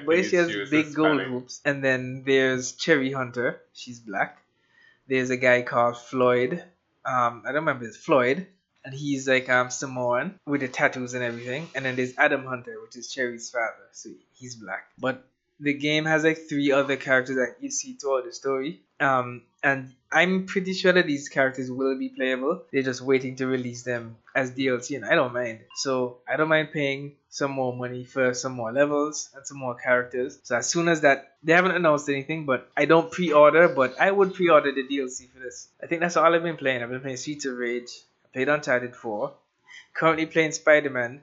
[0.05, 1.61] But she has big gold hoops.
[1.63, 3.61] And then there's Cherry Hunter.
[3.73, 4.39] She's black.
[5.07, 6.63] There's a guy called Floyd.
[7.05, 8.47] Um, I don't remember his Floyd.
[8.83, 11.69] And he's like um Samoan with the tattoos and everything.
[11.75, 13.87] And then there's Adam Hunter, which is Cherry's father.
[13.93, 14.87] So he's black.
[14.99, 15.23] But
[15.59, 18.81] the game has like three other characters that you see throughout the story.
[18.99, 22.61] Um, and I'm pretty sure that these characters will be playable.
[22.71, 25.61] They're just waiting to release them as DLC, and I don't mind.
[25.75, 29.73] So I don't mind paying some more money for some more levels and some more
[29.73, 30.37] characters.
[30.43, 34.11] So as soon as that, they haven't announced anything, but I don't pre-order, but I
[34.11, 35.67] would pre-order the DLC for this.
[35.81, 36.83] I think that's all I've been playing.
[36.83, 37.89] I've been playing Streets of Rage.
[38.23, 39.33] I played Uncharted 4.
[39.95, 41.21] Currently playing Spider-Man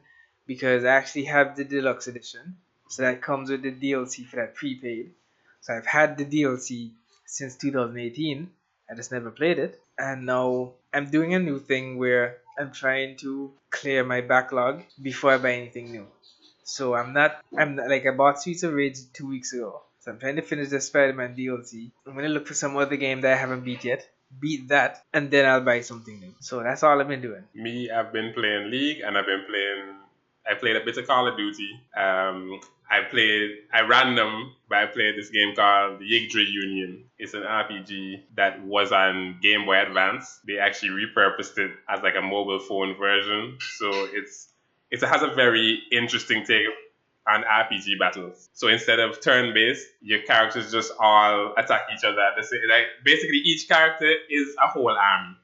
[0.49, 2.57] because I actually have the deluxe edition.
[2.89, 5.13] So that comes with the DLC for that prepaid.
[5.61, 6.91] So I've had the DLC
[7.33, 8.51] since 2018.
[8.91, 9.81] I just never played it.
[9.99, 15.33] And now I'm doing a new thing where I'm trying to clear my backlog before
[15.33, 16.07] I buy anything new.
[16.65, 19.81] So I'm not I'm not, like I bought Streets of Rage two weeks ago.
[20.01, 21.91] So I'm trying to finish the Spider-Man DLC.
[22.07, 24.07] I'm gonna look for some other game that I haven't beat yet.
[24.41, 26.35] Beat that, and then I'll buy something new.
[26.41, 27.45] So that's all I've been doing.
[27.55, 29.97] Me, I've been playing League and I've been playing.
[30.51, 31.71] I played a bit of Call of Duty.
[31.97, 32.61] Um,
[32.93, 33.51] I played.
[33.73, 37.05] I random, but I played this game called Yggdra Union.
[37.19, 40.41] It's an RPG that was on Game Boy Advance.
[40.47, 43.57] They actually repurposed it as like a mobile phone version.
[43.79, 44.49] So it's
[44.91, 46.67] it has a very interesting take
[47.27, 48.51] on RPG battles.
[48.53, 52.21] So instead of turn-based, your characters just all attack each other.
[52.69, 55.37] Like basically, each character is a whole army.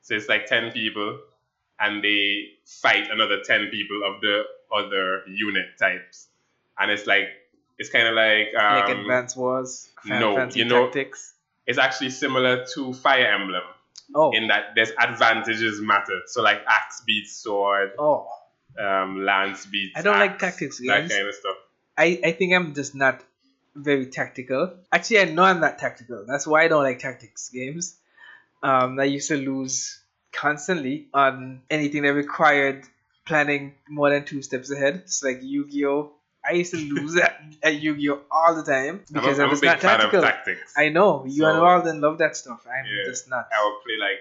[0.00, 1.18] So it's like ten people,
[1.78, 6.27] and they fight another ten people of the other unit types,
[6.78, 7.28] and it's like
[7.78, 11.34] it's kind of like um, like Advance Wars, no, Fantasy you know- Tactics.
[11.66, 13.62] it's actually similar to Fire Emblem
[14.14, 16.22] Oh, in that there's advantages matter.
[16.26, 18.26] So like axe beats sword, oh.
[18.78, 19.92] um, lance beats.
[19.96, 21.56] I don't like axe, tactics That kind of stuff.
[21.96, 23.22] I, I think I'm just not
[23.74, 24.74] very tactical.
[24.92, 26.24] Actually, I know I'm not tactical.
[26.26, 27.96] That's why I don't like tactics games.
[28.62, 30.00] Um, I used to lose
[30.32, 32.84] constantly on anything that required
[33.26, 35.02] planning more than two steps ahead.
[35.04, 36.12] It's like Yu-Gi-Oh.
[36.48, 39.64] I used to lose at, at Yu-Gi-Oh all the time because I'm I'm, a big
[39.64, 40.18] not tactical.
[40.20, 40.72] of tactics.
[40.76, 42.66] I know you So- and Walden love that stuff.
[42.66, 43.04] I'm Yeah.
[43.04, 43.48] just not.
[43.52, 44.18] I would play like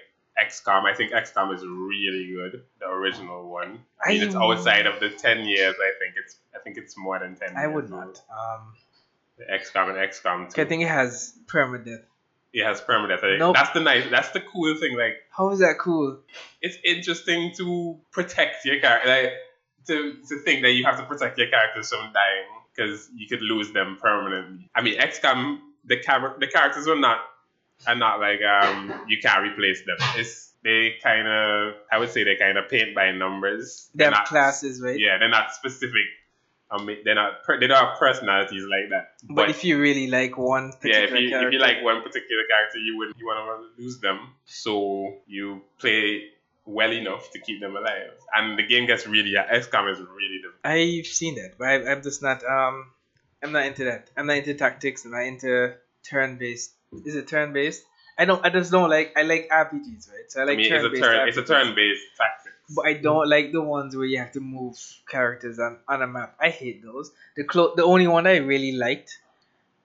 [0.51, 0.83] XCOM.
[0.83, 3.79] I think XCOM is really good, the original one.
[4.03, 5.75] I mean, it's outside of the ten years.
[5.79, 6.35] I think it's.
[6.55, 7.55] I think it's more than ten.
[7.57, 8.21] I years would not.
[8.29, 8.73] Um,
[9.37, 12.03] The XCOM and XCOM I think it has permadeath.
[12.53, 13.19] it has permadeath.
[13.19, 13.39] I think.
[13.39, 13.55] Nope.
[13.55, 14.09] That's the nice.
[14.11, 14.95] That's the cool thing.
[14.97, 16.19] Like How is that cool?
[16.61, 19.09] it's interesting to protect your character.
[19.09, 19.33] Like,
[19.87, 22.45] to to think that you have to protect your characters from dying
[22.75, 24.69] because you could lose them permanently.
[24.75, 27.19] I mean, XCOM the char- the characters are not
[27.87, 29.97] are not like um you can't replace them.
[30.15, 33.89] It's they kind of I would say they kind of paint by numbers.
[33.93, 34.99] They They're have not- classes, right?
[34.99, 36.05] Yeah, they're not specific.
[36.69, 37.43] I mean, they're not.
[37.45, 39.13] Per- they don't have personalities like that.
[39.23, 42.01] But, if you really like one particular yeah, if you, character, if you like one
[42.01, 43.39] particular character, you would you want
[43.77, 46.23] to lose them, so you play
[46.67, 48.11] well enough to keep them alive.
[48.35, 50.65] And the game gets really XCOM is really difficult.
[50.65, 52.43] I've seen that, but I, I'm just not.
[52.43, 52.91] Um,
[53.43, 54.09] I'm not into that.
[54.17, 55.05] I'm not into tactics.
[55.05, 55.75] I'm not into
[56.09, 56.71] turn-based.
[57.05, 57.83] Is it turn-based?
[58.17, 58.43] I don't.
[58.45, 59.13] I just don't like.
[59.15, 60.29] I like RPGs, right?
[60.29, 61.03] So I I, like mean, it's a turn-based.
[61.03, 62.55] turn it's a turn-based tactics.
[62.75, 64.75] But I don't like the ones where you have to move
[65.09, 66.35] characters on, on a map.
[66.41, 67.11] I hate those.
[67.37, 69.17] The clo- the only one I really liked,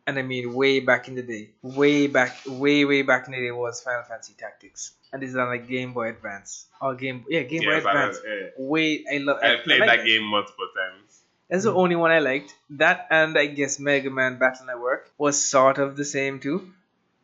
[0.07, 3.39] and I mean way back in the day, way back, way way back in the
[3.41, 7.25] day was Final Fantasy Tactics, and this is on like Game Boy Advance or Game
[7.29, 8.21] yeah Game Boy Yeah, but, uh, Advance.
[8.27, 8.49] yeah.
[8.59, 9.39] Way I love.
[9.43, 10.07] I played like that it.
[10.07, 11.21] game multiple times.
[11.51, 12.55] That's the only one I liked.
[12.71, 16.71] That and I guess Mega Man Battle Network was sort of the same too.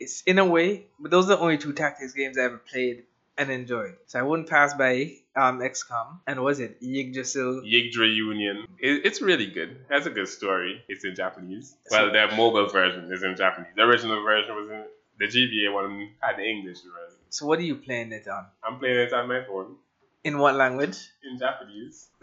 [0.01, 3.05] It's in a way, but those are the only two tactics games I ever played
[3.39, 3.95] and enjoyed.
[4.07, 7.63] So I wouldn't pass by um XCOM and was it Yggdrasil?
[7.63, 8.67] Yggdra Union.
[8.79, 9.77] It, it's really good.
[9.89, 10.83] That's a good story.
[10.89, 11.75] It's in Japanese.
[11.91, 13.71] Well, their mobile version is in Japanese.
[13.77, 14.85] The original version was in
[15.19, 17.19] the GBA one had the English version.
[17.31, 18.47] So what are you playing it on?
[18.65, 19.77] I'm playing it on my phone
[20.25, 20.97] In what language?
[21.29, 22.09] in Japanese.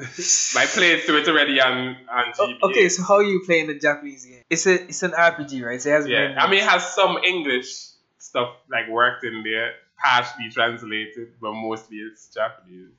[0.58, 2.62] I played through it already on on Oh, GBA.
[2.69, 4.43] okay, so how are you playing the Japanese game?
[4.49, 5.82] It's a it's an RPG, right?
[5.82, 6.36] So it has Yeah.
[6.38, 7.69] I mean, it has some English
[8.17, 12.90] stuff like worked in there, partially translated, but mostly it's Japanese.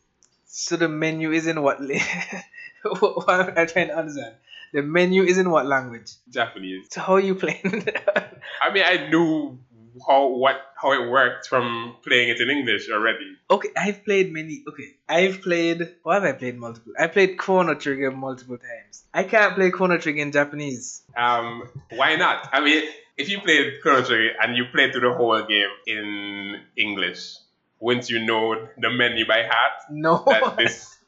[0.46, 1.78] so the menu is in what?
[2.82, 4.34] what I'm trying to understand.
[4.72, 6.12] The menu is in what language?
[6.28, 6.86] Japanese.
[6.90, 7.62] So how are you playing?
[8.62, 9.58] I mean, I knew
[10.06, 13.36] how what how it worked from playing it in English already.
[13.50, 14.64] Okay, I've played many.
[14.68, 15.96] Okay, I've played.
[16.02, 16.92] What have I played multiple?
[16.98, 19.04] I played Chrono Trigger multiple times.
[19.14, 21.02] I can't play Chrono Trigger in Japanese.
[21.16, 22.48] Um, why not?
[22.52, 22.84] I mean,
[23.16, 27.36] if you played Chrono Trigger and you played through the whole game in English,
[27.80, 29.82] wouldn't you know the menu by heart?
[29.90, 30.24] No.
[30.26, 30.98] That this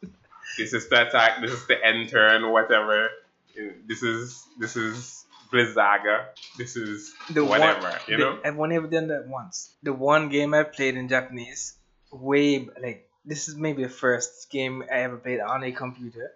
[0.56, 3.08] this is the attack, this is the end turn, whatever.
[3.86, 6.26] This is this is Blizzaga.
[6.56, 7.80] This is the whatever.
[7.80, 9.70] one, you the- I've only ever done that once.
[9.82, 11.74] The one game I played in Japanese,
[12.10, 16.32] way like this is maybe the first game I ever played on a computer,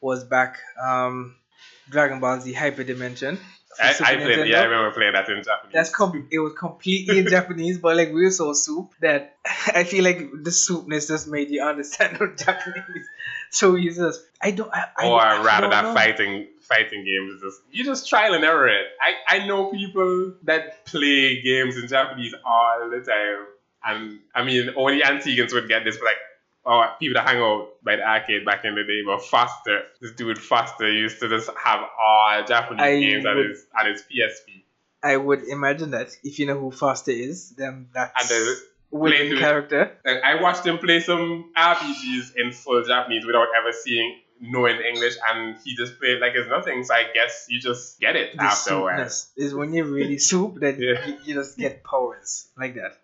[0.00, 0.58] was back.
[0.82, 1.36] Um,
[1.88, 3.38] Dragon Ball Z Hyper Dimension.
[3.82, 4.18] I, I played.
[4.18, 4.48] Nintendo.
[4.48, 5.72] Yeah, I remember playing that in Japanese.
[5.72, 9.36] That's com- it was completely in Japanese, but like we were so soup that
[9.74, 13.06] I feel like the soupness just made you understand Japanese.
[13.50, 15.94] So you just I don't I, I, or I rather that know.
[15.94, 18.86] fighting fighting games is just you just trial and error it.
[19.00, 23.46] I, I know people that play games in Japanese all the time.
[23.86, 26.16] And I mean only Antiguans would get this but like
[26.66, 30.12] or people that hang out by the arcade back in the day, but Foster, this
[30.12, 34.02] dude Foster used to just have all Japanese I games on would- his on his
[34.02, 34.64] PSP.
[35.02, 38.56] I would imagine that if you know who Foster is, then that's And
[38.92, 39.92] playthrough- character.
[40.06, 45.56] I watched him play some RPGs in full Japanese without ever seeing knowing English, and
[45.64, 46.84] he just played like it's nothing.
[46.84, 48.96] So I guess you just get it The after a while.
[48.98, 51.06] soupness is when you're really soup that Yeah.
[51.06, 52.96] you, you just get powers like that.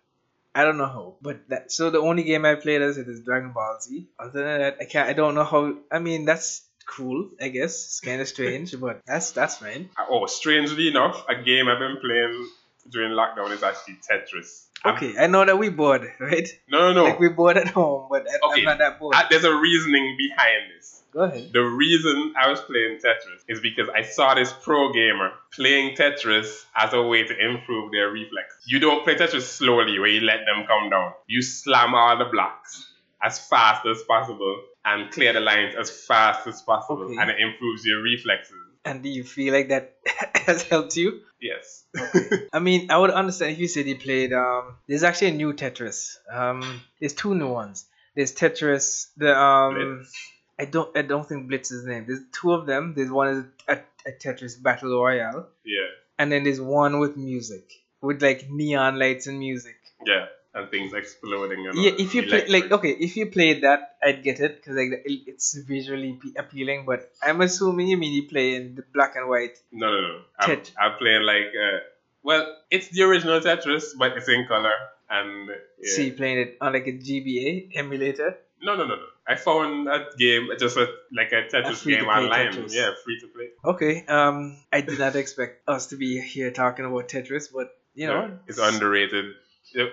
[0.53, 3.21] I don't know how, but that so the only game I played as it is
[3.21, 4.07] Dragon Ball Z.
[4.19, 5.09] Other than that, I can't.
[5.09, 5.75] I don't know how.
[5.91, 7.29] I mean, that's cool.
[7.41, 9.89] I guess it's kind of strange, but that's that's fine.
[10.09, 12.49] Oh, strangely enough, a game I've been playing
[12.89, 14.65] during lockdown is actually Tetris.
[14.83, 16.49] I'm- Okay, I know that we bored, right?
[16.67, 17.03] No, no, no.
[17.03, 18.61] Like we bored at home, but I, Okay.
[18.61, 19.13] I'm not that bored.
[19.15, 21.00] Uh, there's a reasoning behind this.
[21.11, 21.51] Go ahead.
[21.51, 26.63] The reason I was playing Tetris is because I saw this pro gamer playing Tetris
[26.75, 28.55] as a way to improve their reflex.
[28.65, 31.11] You don't play Tetris slowly where you let them come down.
[31.27, 32.87] You slam all the blocks
[33.21, 37.17] as fast as possible and clear the lines as fast as possible, Okay.
[37.19, 38.55] and it improves your reflexes.
[38.83, 39.95] And do you feel like that
[40.47, 41.19] has helped you?
[41.39, 41.83] Yes.
[42.53, 44.33] I mean, I would understand if you said you played.
[44.33, 46.15] Um, there's actually a new Tetris.
[46.31, 47.85] Um, there's two new ones.
[48.15, 49.07] There's Tetris.
[49.17, 50.13] The um, Blitz.
[50.61, 50.95] I don't.
[50.97, 52.05] I don't think Blitz is the name.
[52.07, 52.93] There's two of them.
[52.95, 53.43] There's one is
[53.73, 55.87] a, a Tetris Battle Royale, Yeah.
[56.19, 57.65] and then there's one with music,
[58.01, 59.77] with like neon lights and music.
[60.05, 60.25] Yeah.
[60.53, 61.65] And things exploding.
[61.67, 64.75] And Yeah, if you play like okay, if you played that, I'd get it because
[64.75, 66.83] like it's visually appealing.
[66.85, 69.57] But I'm assuming you mean you play in the black and white.
[69.71, 70.19] No, no, no.
[70.37, 71.77] I'm, Tet- I'm playing like, uh,
[72.21, 74.73] well, it's the original Tetris, but it's in color.
[75.09, 75.47] And
[75.79, 75.93] yeah.
[75.95, 78.37] So you playing it on like a GBA emulator.
[78.61, 79.05] No, no, no, no.
[79.27, 82.53] I found that game just a, like a Tetris game online.
[82.53, 82.73] Tetris.
[82.73, 83.49] Yeah, free to play.
[83.65, 84.05] Okay.
[84.05, 88.21] Um, I did not expect us to be here talking about Tetris, but you know,
[88.21, 89.25] Yeah, it's underrated.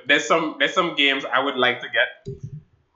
[0.06, 2.36] There's some there's some games I would like to get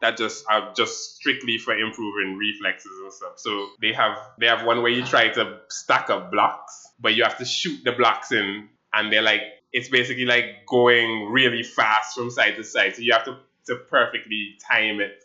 [0.01, 3.33] that just are just strictly for improving reflexes and stuff.
[3.37, 7.23] So they have they have one where you try to stack up blocks, but you
[7.23, 12.17] have to shoot the blocks in, and they're like it's basically like going really fast
[12.17, 12.97] from side to side.
[12.97, 15.23] So you have to to perfectly time it,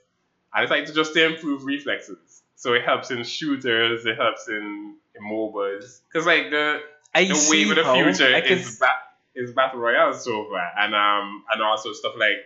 [0.54, 2.42] and it's like to just to improve reflexes.
[2.56, 6.82] So it helps in shooters, it helps in, in MOBAs, because like the
[7.14, 9.04] I the wave of the future I is ba-
[9.36, 12.38] is battle royale so far, and um and also stuff like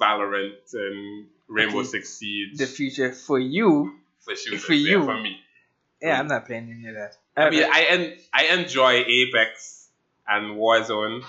[0.00, 1.88] Valorant and Rainbow Okay.
[1.88, 3.94] Six Siege the future for you.
[4.20, 4.64] for shooters.
[4.64, 5.04] for yeah, you.
[5.04, 5.36] for me.
[6.00, 7.16] Yeah, I'm not playing any of that.
[7.36, 9.88] I mean, I en- I enjoy Apex
[10.26, 11.22] and Warzone.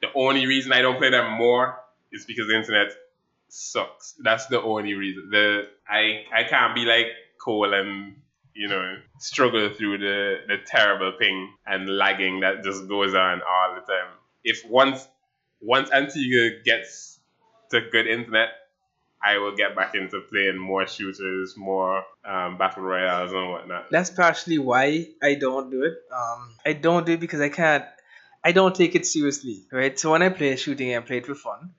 [0.00, 1.78] The only reason I don't play them more
[2.12, 2.88] is because the internet
[3.52, 4.14] sucks.
[4.22, 5.28] That's the only reason.
[5.30, 7.06] The I I can't be like
[7.38, 8.16] Cole and
[8.54, 13.74] you know struggle through the the terrible ping and lagging that just goes on all
[13.74, 14.08] the time.
[14.42, 15.06] If once
[15.60, 17.20] once Antigua gets
[17.70, 18.48] to good internet,
[19.22, 23.90] I will get back into playing more shooters, more um, battle royales and whatnot.
[23.90, 25.94] that's partially why I don't do it.
[26.10, 27.84] Um, I don't do it because I can't.
[28.42, 29.96] I don't take it seriously, right?
[29.98, 31.74] So when I play shooting I play it for fun,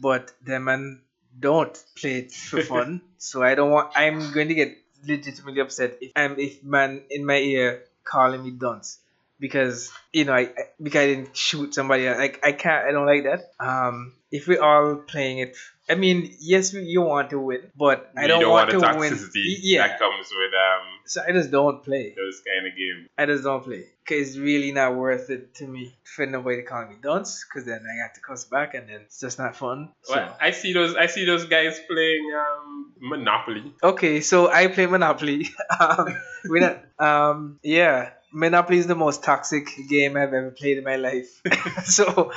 [0.00, 1.02] but the man
[1.40, 3.00] don't play it for fun.
[3.18, 3.92] so I don't want.
[3.96, 4.76] I'm going to get
[5.06, 8.98] legitimately upset if I'm if man in my ear calling me dunce
[9.38, 12.08] because you know I, I because I didn't shoot somebody.
[12.08, 12.86] Like I can't.
[12.86, 13.52] I don't like that.
[13.58, 15.56] Um, if we're all playing it.
[15.88, 19.18] I mean, yes, you want to win, but I don't, don't want, want to win.
[19.34, 22.14] Yeah, that comes with um so I just don't play.
[22.16, 23.08] those kind of games.
[23.18, 26.62] I just don't play because it's really not worth it to me for nobody to
[26.62, 29.56] call me dunce because then I have to cuss back and then it's just not
[29.56, 29.90] fun.
[30.04, 30.14] So.
[30.14, 33.74] Well, I see those I see those guys playing um Monopoly.
[33.82, 35.50] Okay, so I play Monopoly.
[35.80, 36.16] um,
[36.48, 40.96] we not, um, yeah, Monopoly is the most toxic game I've ever played in my
[40.96, 41.42] life.
[41.86, 42.30] so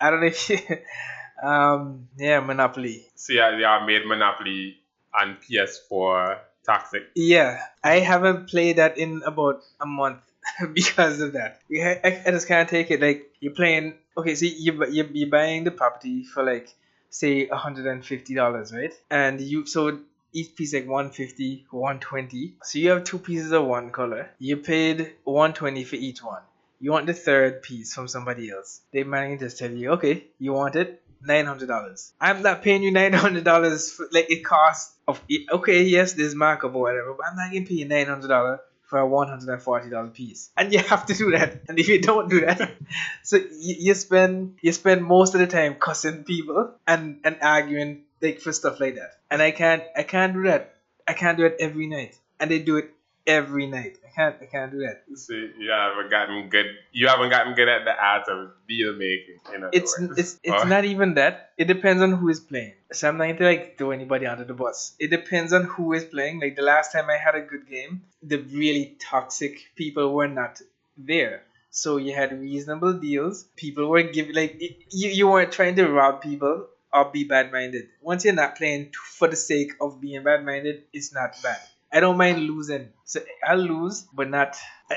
[0.00, 0.58] I don't know if you,
[1.42, 3.06] um, yeah, Monopoly.
[3.16, 4.76] See, yeah, they are made Monopoly
[5.12, 7.04] on PS4 toxic.
[7.14, 10.20] Yeah, I haven't played that in about a month
[10.72, 11.60] because of that.
[11.70, 13.00] I just can't take it.
[13.00, 13.94] Like you're playing.
[14.16, 16.68] Okay, so you you you're buying the property for like
[17.10, 18.94] say hundred and fifty dollars, right?
[19.10, 19.98] And you so
[20.34, 25.14] each piece like 150 120 so you have two pieces of one color you paid
[25.22, 26.42] 120 for each one
[26.80, 30.52] you want the third piece from somebody else they might just tell you okay you
[30.52, 36.12] want it $900 i'm not paying you $900 for, like it costs of okay yes
[36.14, 39.26] there's markup or whatever but i'm not gonna pay you $900 for for a one
[39.28, 41.62] hundred and forty dollar piece, and you have to do that.
[41.68, 42.76] And if you don't do that,
[43.24, 48.02] so you, you spend you spend most of the time cussing people and and arguing
[48.22, 49.18] like for stuff like that.
[49.30, 50.76] And I can't I can't do that.
[51.08, 52.90] I can't do it every night, and they do it
[53.26, 53.98] every night.
[54.14, 55.02] I can't I can't do that.
[55.18, 56.66] See, you haven't gotten good.
[56.92, 59.40] You haven't gotten good at the art of deal making.
[59.54, 60.18] In It's words.
[60.18, 61.50] it's it's Or- not even that.
[61.58, 62.74] It depends on who is playing.
[62.92, 64.94] So I'm not going to like throw anybody under the bus.
[65.00, 66.40] It depends on who is playing.
[66.40, 70.60] Like the last time I had a good game, the really toxic people were not
[70.96, 71.42] there.
[71.70, 73.44] So you had reasonable deals.
[73.56, 77.88] People were giving like you you weren't trying to rob people or be bad minded.
[78.00, 81.58] Once you're not playing for the sake of being bad minded, it's not bad.
[81.94, 82.88] I don't mind losing.
[83.04, 84.56] So I'll lose, but not.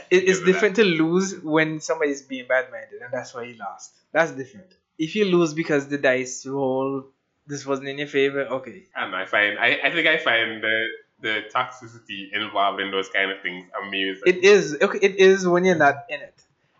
[0.09, 3.93] It, it's different to lose when somebody's being bad minded, and that's why you lost.
[4.11, 4.73] That's different.
[4.97, 7.05] If you lose because the dice roll,
[7.45, 8.85] this wasn't in your favor, okay.
[8.95, 10.87] And I find I, I think I find the
[11.21, 14.23] the toxicity involved in those kind of things amusing.
[14.25, 14.99] It is okay.
[15.01, 16.33] It is when you're not in it.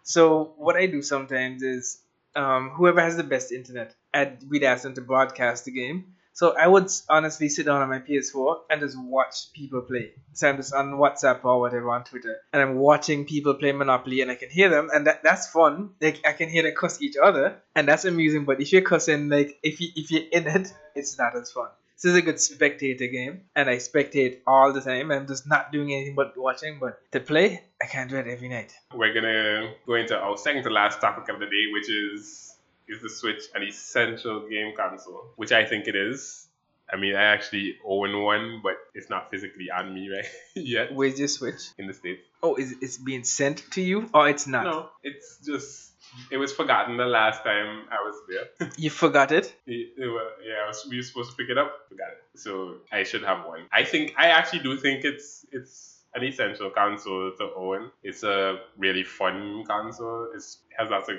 [0.04, 2.00] So what I do sometimes is,
[2.36, 6.16] um, whoever has the best internet, I'd, we'd ask them to broadcast the game.
[6.38, 10.12] So I would honestly sit down on my PS4 and just watch people play.
[10.34, 14.22] So I'm just on WhatsApp or whatever on Twitter, and I'm watching people play Monopoly,
[14.22, 15.96] and I can hear them, and that, that's fun.
[16.00, 18.46] Like I can hear them cuss each other, and that's amusing.
[18.46, 21.70] But if you're cussing, like if you if you're in it, it's not as fun.
[21.96, 25.10] This is a good spectator game, and I spectate all the time.
[25.10, 26.78] I'm just not doing anything but watching.
[26.80, 28.74] But to play, I can't do it every night.
[28.94, 32.57] We're gonna go into our second to last topic of the day, which is
[32.88, 35.32] is the Switch an essential game console?
[35.36, 36.48] Which I think it is.
[36.92, 40.26] I mean, I actually own one, but it's not physically on me right
[40.56, 41.62] yet Where's your Switch?
[41.78, 42.22] in the states.
[42.42, 44.64] Oh, is it's being sent to you, or it's not?
[44.64, 45.92] No, it's just
[46.32, 48.70] it was forgotten the last time I was there.
[48.78, 49.54] You forgot it.
[49.66, 52.40] It- it yeah, I was, we were supposed to pick it up, forgot it.
[52.40, 53.66] So I should have one.
[53.74, 57.92] I think I actually do think it's it's an essential console to own.
[58.02, 60.30] It's a really fun console.
[60.34, 61.18] It's, it has lots of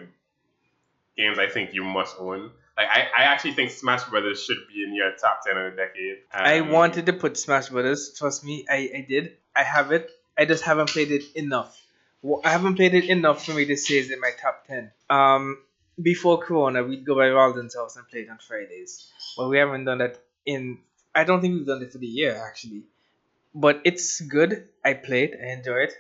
[1.19, 2.51] games I think you must own.
[2.77, 5.77] Like I, I actually think Smash Brothers should be in your top ten of the
[5.77, 6.19] decade.
[6.33, 8.15] I Um, wanted to put Smash Brothers.
[8.17, 9.37] Trust me, I, I did.
[9.55, 10.11] I have it.
[10.39, 11.77] I just haven't played it enough.
[12.23, 14.93] Well, I haven't played it enough for me to say it's in my top ten.
[15.11, 15.59] Um,
[16.01, 19.11] before Corona, we'd go by Walden's house and play it on Fridays.
[19.37, 20.79] But we haven't done that in.
[21.15, 22.83] I don't think we've done it for the year actually.
[23.55, 24.69] But it's good.
[24.85, 25.39] I play it.
[25.43, 25.95] I enjoy it.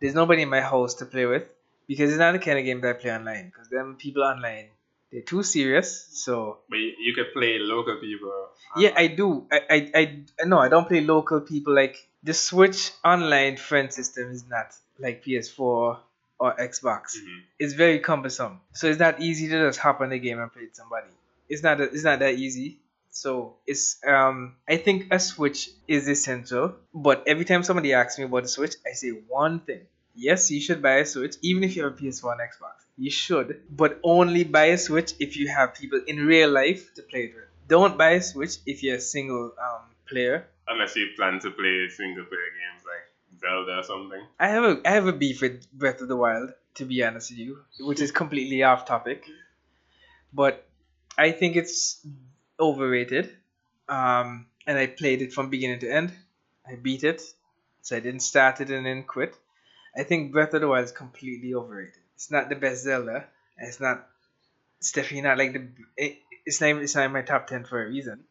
[0.00, 1.44] There's nobody in my house to play with
[1.90, 3.46] because it's not the kind of game that I play online.
[3.46, 4.68] Because them people online,
[5.10, 5.88] they're too serious.
[6.24, 8.32] So But you, you could play local people.
[8.76, 9.46] yeah, I do.
[9.50, 11.74] I, I, I, no, I don't play local people.
[11.74, 14.68] Like the Switch online friend system is not
[15.00, 15.98] like PS4
[16.38, 17.16] or Xbox.
[17.18, 17.38] Mhm.
[17.58, 18.60] It's very cumbersome.
[18.72, 21.12] So it's not easy to just hop on the game and play with somebody.
[21.48, 21.80] It's not.
[21.80, 22.78] It's not that easy.
[23.10, 24.54] So it's um.
[24.68, 26.76] I think a Switch is essential.
[26.94, 29.10] But every time somebody asks me about the Switch, I say
[29.40, 29.82] one thing.
[30.14, 32.84] Yes, you should buy a Switch, even if you have a PS4 and Xbox.
[32.96, 37.02] You should, but only buy a Switch if you have people in real life to
[37.02, 37.44] play it with.
[37.68, 40.46] Don't buy a Switch if you're a single um, player.
[40.68, 44.22] Unless you plan to play single player games like Zelda or something.
[44.38, 47.30] I have a I have a beef with Breath of the Wild, to be honest
[47.30, 49.24] with you, which is completely off topic.
[50.32, 50.66] But
[51.16, 52.04] I think it's
[52.58, 53.34] overrated.
[53.88, 56.12] Um, and I played it from beginning to end.
[56.66, 57.22] I beat it,
[57.82, 59.34] so I didn't start it and then quit.
[59.96, 61.94] I think Breath of the Wild is completely overrated.
[62.14, 63.24] It's not the best Zelda,
[63.58, 64.06] and it's not.
[64.78, 65.68] It's definitely not like the.
[65.96, 66.76] It, it's not.
[66.76, 68.24] It's not in my top ten for a reason.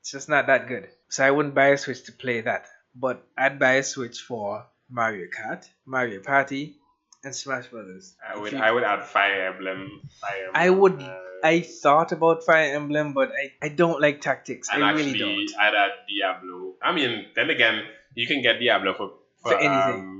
[0.00, 0.88] It's just not that good.
[1.08, 2.66] So I wouldn't buy a Switch to play that.
[2.94, 6.76] But I'd buy a Switch for Mario Kart, Mario Party,
[7.24, 8.14] and Smash Brothers.
[8.26, 10.00] I would you- I would add Fire Emblem.
[10.20, 14.22] Fire Emblem I would- uh, I thought about Fire Emblem, but I, I don't like
[14.22, 14.70] tactics.
[14.72, 15.60] and I actually really don't.
[15.60, 16.74] I'd add Diablo.
[16.82, 17.84] I mean, then again,
[18.14, 19.08] you can get Diablo for
[19.42, 20.00] for, For anything.
[20.00, 20.15] Um,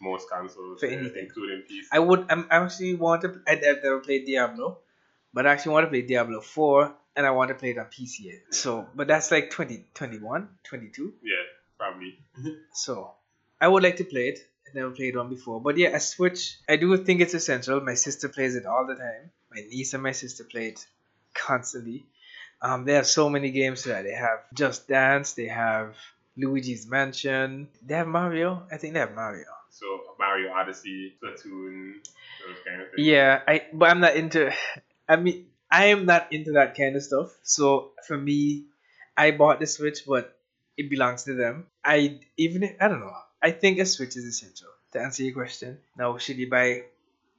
[0.00, 1.24] most consoles, For anything.
[1.26, 1.84] including PC.
[1.92, 2.26] I would.
[2.30, 3.40] I'm I actually want to.
[3.46, 4.78] I'd, I've never played Diablo,
[5.34, 7.86] but I actually want to play Diablo 4, and I want to play it on
[7.86, 8.32] PC.
[8.50, 11.14] So, but that's like 20, 21, 22.
[11.22, 11.34] yeah,
[11.78, 12.18] probably.
[12.72, 13.12] So,
[13.60, 14.38] I would like to play it.
[14.66, 16.56] I've never played one before, but yeah, a Switch.
[16.68, 17.80] I do think it's essential.
[17.80, 19.30] My sister plays it all the time.
[19.52, 20.86] My niece and my sister play it
[21.34, 22.06] constantly.
[22.62, 24.02] Um, they have so many games there.
[24.02, 25.32] They have Just Dance.
[25.32, 25.96] They have
[26.36, 27.68] Luigi's Mansion.
[27.84, 28.62] They have Mario.
[28.70, 29.46] I think they have Mario.
[29.70, 31.94] So Mario Odyssey, Splatoon,
[32.46, 33.06] those kind of things.
[33.06, 34.52] Yeah, I but I'm not into.
[35.08, 37.30] I mean, I am not into that kind of stuff.
[37.42, 38.64] So for me,
[39.16, 40.36] I bought the Switch, but
[40.76, 41.66] it belongs to them.
[41.84, 43.14] I even if, I don't know.
[43.42, 45.78] I think a Switch is essential to answer your question.
[45.96, 46.82] Now, should you buy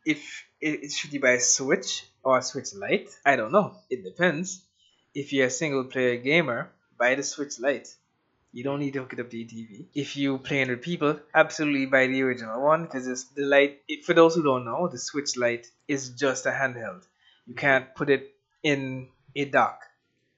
[0.06, 3.10] if it, should you buy a Switch or a Switch Lite?
[3.26, 3.76] I don't know.
[3.90, 4.64] It depends.
[5.14, 7.94] If you're a single player gamer, buy the Switch Lite.
[8.54, 9.86] You don't need to hook it up to your TV.
[9.94, 13.82] If you playing with people, absolutely buy the original one because it's the light.
[13.88, 17.04] it- For those who don't know, the Switch Lite is just a handheld.
[17.46, 18.34] You can't put it
[18.64, 19.82] in a dock,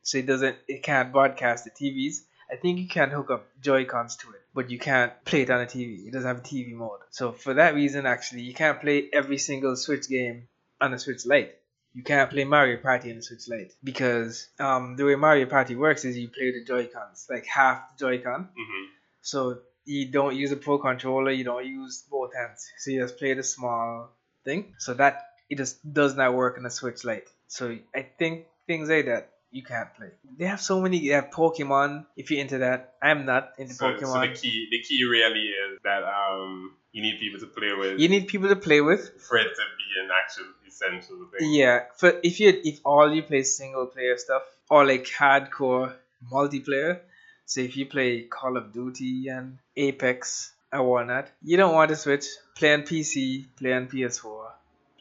[0.04, 0.58] so it doesn't.
[0.68, 2.22] It can't broadcast the TVs.
[2.52, 5.50] I think you can hook up Joy Cons to it, but you can't play it
[5.50, 6.08] on a TV.
[6.08, 7.00] It doesn't have a TV mode.
[7.10, 10.48] So for that reason, actually, you can't play every single Switch game
[10.80, 11.56] on a Switch Lite.
[11.94, 15.76] You can't play Mario Party on the Switch Lite because um, the way Mario Party
[15.76, 18.50] works is you play the Joy Cons, like half the Joy Con.
[18.56, 18.86] hmm
[19.22, 22.66] So you don't use a Pro controller, you don't use both hands.
[22.80, 24.10] So you just play the small
[24.44, 24.74] thing.
[24.80, 27.28] So that it just does not work on a Switch Lite.
[27.48, 30.10] So I think things like that you can't play.
[30.40, 31.00] They have so many.
[31.08, 32.08] They have Pokemon.
[32.18, 34.32] If you're into that, I'm not into So, so Pokemon.
[34.34, 38.08] the key the key really is that um you need people to play with you
[38.08, 39.02] need people to play with.
[39.22, 41.54] for it to be an actual essential thing.
[41.54, 45.94] Yeah, for if you if all you play single player stuff or like hardcore
[46.32, 47.00] multiplayer,
[47.46, 51.96] so if you play Call of Duty and Apex or whatnot, you don't want to
[51.96, 52.26] switch.
[52.56, 54.46] Play on PC, play on PS4,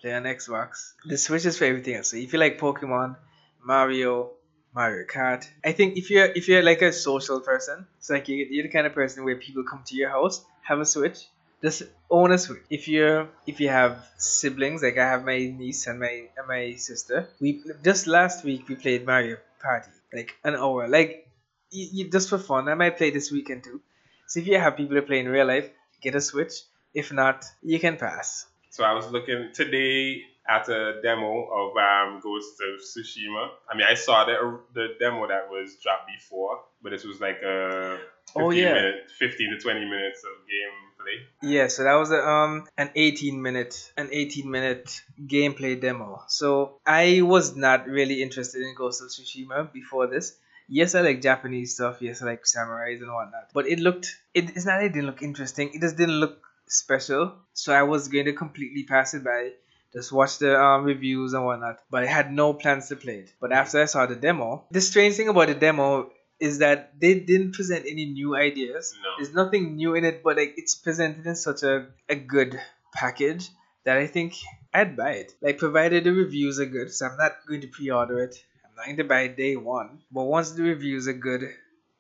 [0.01, 0.93] play on Xbox.
[1.05, 2.11] The Switch is for everything else.
[2.11, 3.17] So if you like Pokemon,
[3.63, 4.31] Mario,
[4.75, 8.47] Mario Kart, I think if you're if you're like a social person, it's like you're,
[8.49, 11.27] you're the kind of person where people come to your house, have a Switch,
[11.65, 12.63] a Switch.
[12.71, 16.75] If you're if you have siblings, like I have my niece and my and my
[16.77, 21.29] sister, we just last week we played Mario Party, like an hour, like
[21.73, 22.69] y y- just for fun.
[22.69, 23.81] I might play this weekend too.
[24.27, 25.71] So if you have people to play in real life,
[26.03, 26.53] get a Switch.
[26.95, 28.47] If not, you can pass.
[28.71, 33.51] So I was looking today at a demo of um, Ghost of Tsushima.
[33.71, 37.41] I mean, I saw the the demo that was dropped before, but this was like
[37.43, 38.75] a 15 Oh, yeah.
[38.75, 41.25] minute, 15 to 20 minutes of gameplay.
[41.43, 46.23] Yeah, so that was a, um an 18 minute an 18 minute gameplay demo.
[46.29, 50.37] So I was not really interested in Ghost of Tsushima before this.
[50.69, 52.01] Yes, I like Japanese stuff.
[52.01, 53.51] Yes, I like samurais and whatnot.
[53.53, 55.71] But it looked it, it's not that it didn't look interesting.
[55.75, 57.35] It just didn't look special.
[57.53, 59.51] So I was going to completely pass it by.
[59.93, 61.81] Just watch the um, reviews and whatnot.
[61.91, 63.33] But I had no plans to play it.
[63.41, 66.11] But after I saw the demo, the strange thing about the demo
[66.49, 68.95] is that they didn't present any new ideas.
[69.03, 69.11] No.
[69.17, 72.61] There's nothing new in it, but like it's presented in such a, a good
[72.93, 73.49] package
[73.85, 74.35] that I think
[74.75, 75.33] I'd buy it.
[75.41, 78.37] Like provided the reviews are good, so I'm not going to pre-order it.
[78.65, 80.01] I'm not going to buy it day one.
[80.11, 81.49] But once the reviews are good,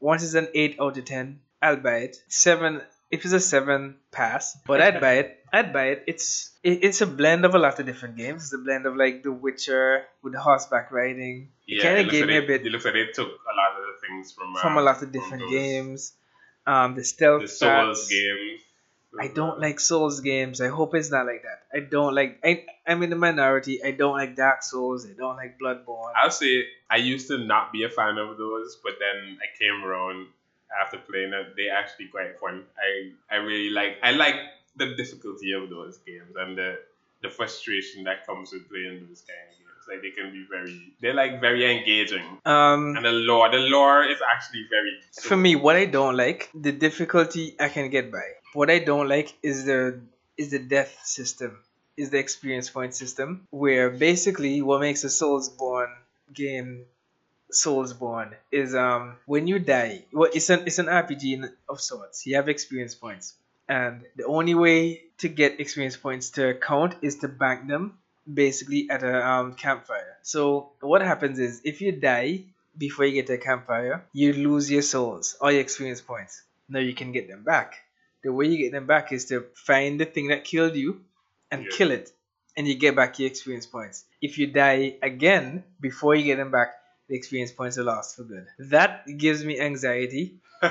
[0.00, 2.16] once it's an eight out of ten, I'll buy it.
[2.28, 2.82] Seven
[3.12, 5.38] if it's a seven pass, but I'd buy it.
[5.52, 6.04] I'd buy it.
[6.06, 8.44] It's it, it's a blend of a lot of different games.
[8.44, 11.50] It's a blend of like The Witcher with the horseback riding.
[11.68, 13.28] It Yeah, kind it of gave like me a bit It looks like they took
[13.28, 16.12] a lot of the things from from a lot of different games.
[16.66, 18.60] Um, the stealth The Souls games.
[19.18, 20.60] I don't like Souls games.
[20.60, 21.62] I hope it's not like that.
[21.74, 22.38] I don't like.
[22.42, 23.82] I I'm in the minority.
[23.84, 25.06] I don't like Dark Souls.
[25.06, 26.12] I don't like Bloodborne.
[26.16, 29.84] I'll say I used to not be a fan of those, but then I came
[29.84, 30.28] around
[30.80, 31.56] after playing it.
[31.56, 32.64] They actually quite fun.
[32.78, 34.36] I I really like I like
[34.76, 36.78] the difficulty of those games and the
[37.22, 39.61] the frustration that comes with playing those kind of games.
[39.88, 42.24] Like they can be very they're like very engaging.
[42.44, 46.50] Um, And the lore the lore is actually very for me, what I don't like,
[46.54, 48.26] the difficulty I can get by.
[48.54, 50.00] What I don't like is the
[50.36, 51.58] is the death system,
[51.96, 55.94] is the experience point system, where basically what makes a Soulsborne
[56.32, 56.84] game
[57.52, 62.26] Soulsborne is um when you die, well it's an it's an RPG of sorts.
[62.26, 63.34] You have experience points,
[63.68, 67.98] and the only way to get experience points to count is to bank them
[68.30, 70.16] basically at a um, campfire.
[70.22, 72.44] So what happens is if you die
[72.76, 76.42] before you get to a campfire, you lose your souls or your experience points.
[76.68, 77.74] Now you can get them back.
[78.24, 81.00] The way you get them back is to find the thing that killed you
[81.50, 81.70] and Yeah.
[81.76, 82.10] kill it,
[82.56, 84.04] and you get back your experience points.
[84.22, 86.68] If you die again before you get them back,
[87.08, 88.46] the experience points are lost for good.
[88.70, 90.38] That gives me anxiety,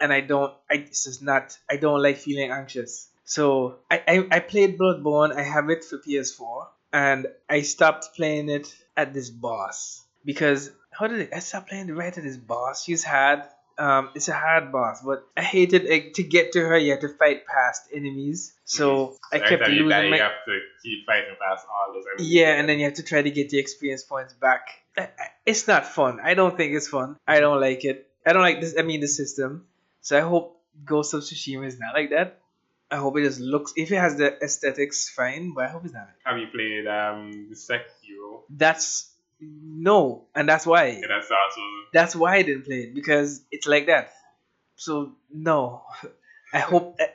[0.00, 0.52] and I don't.
[0.70, 1.56] I it's just not.
[1.68, 3.08] I don't like feeling anxious.
[3.24, 5.34] So I, I I played Bloodborne.
[5.34, 11.06] I have it for PS4, and I stopped playing it at this boss because how
[11.06, 11.30] did it?
[11.34, 12.84] I stopped playing it right at this boss.
[12.84, 16.76] She's had um, it's a hard boss, but I hated like to get to her.
[16.76, 20.16] You have to fight past enemies, so I Every kept you die, losing you my.
[20.18, 22.30] have to keep fighting past all those enemies.
[22.32, 24.68] Yeah, and then you have to try to get the experience points back.
[24.98, 26.20] I- I- It's not fun.
[26.20, 27.16] I don't think it's fun.
[27.26, 28.06] I don't like it.
[28.26, 28.74] I don't like this.
[28.78, 29.64] I mean, the system.
[30.02, 32.39] So I hope Ghost of Tsushima is not like that.
[32.90, 33.72] I hope it just looks.
[33.76, 35.52] If it has the aesthetics, fine.
[35.54, 36.08] But I hope it's not.
[36.24, 38.42] Have you played um the Sekiro?
[38.50, 39.10] That's
[39.40, 40.88] no, and that's why.
[40.88, 41.60] Yeah, that's also
[41.92, 44.12] That's why I didn't play it because it's like that.
[44.76, 45.82] So no,
[46.52, 46.98] I hope.
[47.00, 47.08] I,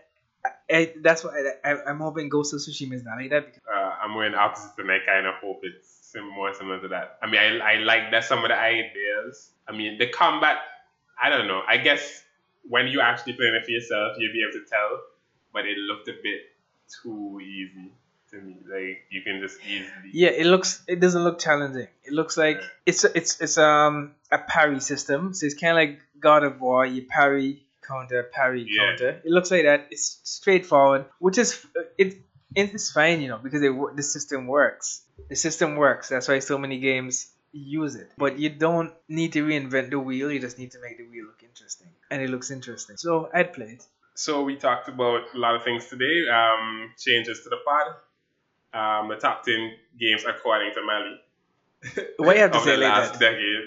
[0.70, 1.32] I, that's why
[1.64, 3.46] I, I, I'm hoping Ghost of Tsushima is not like that.
[3.46, 6.88] Because, uh, I'm wearing opposite, and I kind of hope it's sim- more similar to
[6.90, 7.18] that.
[7.22, 9.52] I mean, I, I like that some of the ideas.
[9.68, 10.58] I mean, the combat.
[11.22, 11.62] I don't know.
[11.68, 12.24] I guess
[12.68, 15.02] when you actually playing it for yourself, you'll be able to tell,
[15.56, 16.42] but it looked a bit
[16.96, 17.88] too easy
[18.32, 18.58] to me.
[18.74, 20.10] Like you can just easily.
[20.14, 20.84] Yeah, it looks.
[20.88, 21.88] It doesn't look challenging.
[22.04, 22.68] It looks like Yeah.
[22.92, 23.96] it's it's it's um
[24.32, 25.34] a parry system.
[25.34, 26.86] So it's kind of like God of War.
[26.86, 27.50] You parry,
[27.88, 28.84] counter, parry, Yeah.
[28.86, 29.12] counter.
[29.28, 29.88] It looks like that.
[29.92, 31.50] It's straightforward, which is
[31.98, 32.18] it.
[32.58, 35.02] It's fine, you know, because it, the system works.
[35.30, 36.08] The system works.
[36.10, 38.10] That's why so many games use it.
[38.18, 40.32] But you don't need to reinvent the wheel.
[40.32, 42.96] You just need to make the wheel look interesting, and it looks interesting.
[42.98, 43.84] So I'd play it.
[44.16, 46.28] So we talked about a lot of things today.
[46.30, 47.88] Um, changes to the pod.
[48.74, 52.08] Um, the top ten games according to Mali.
[52.18, 53.20] Why you have to say the it last that?
[53.20, 53.66] decade.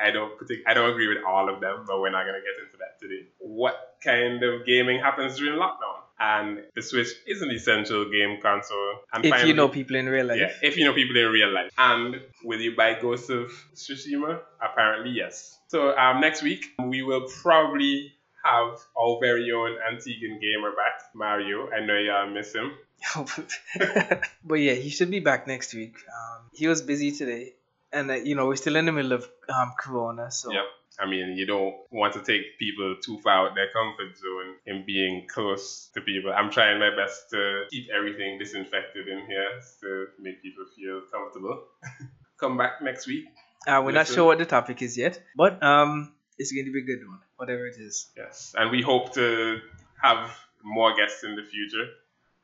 [0.00, 2.64] I don't partic- I don't agree with all of them, but we're not gonna get
[2.64, 3.26] into that today.
[3.38, 5.98] What kind of gaming happens during lockdown?
[6.18, 8.94] And the Switch is an essential game console.
[9.12, 10.38] And If you know people in real life.
[10.40, 11.70] yeah, if you know people in real life.
[11.76, 14.40] And will you buy Ghost of Tsushima?
[14.62, 15.58] Apparently, yes.
[15.68, 18.12] So um, next week we will probably
[18.42, 21.70] have our very own Antiguan gamer back, Mario.
[21.70, 22.72] I know y'all miss him.
[24.44, 25.96] but yeah, he should be back next week.
[26.08, 27.54] Um, he was busy today,
[27.92, 30.64] and uh, you know we're still in the middle of um, Corona, so Yep.
[31.00, 34.84] I mean, you don't want to take people too far out their comfort zone in
[34.84, 36.32] being close to people.
[36.32, 41.64] I'm trying my best to keep everything disinfected in here to make people feel comfortable.
[42.38, 43.24] Come back next week.
[43.66, 46.80] uh, we're not sure what the topic is yet, but um, it's going to be
[46.80, 48.08] a good one, whatever it is.
[48.16, 48.54] Yes.
[48.56, 49.58] And we hope to
[50.02, 50.30] have
[50.62, 51.86] more guests in the future.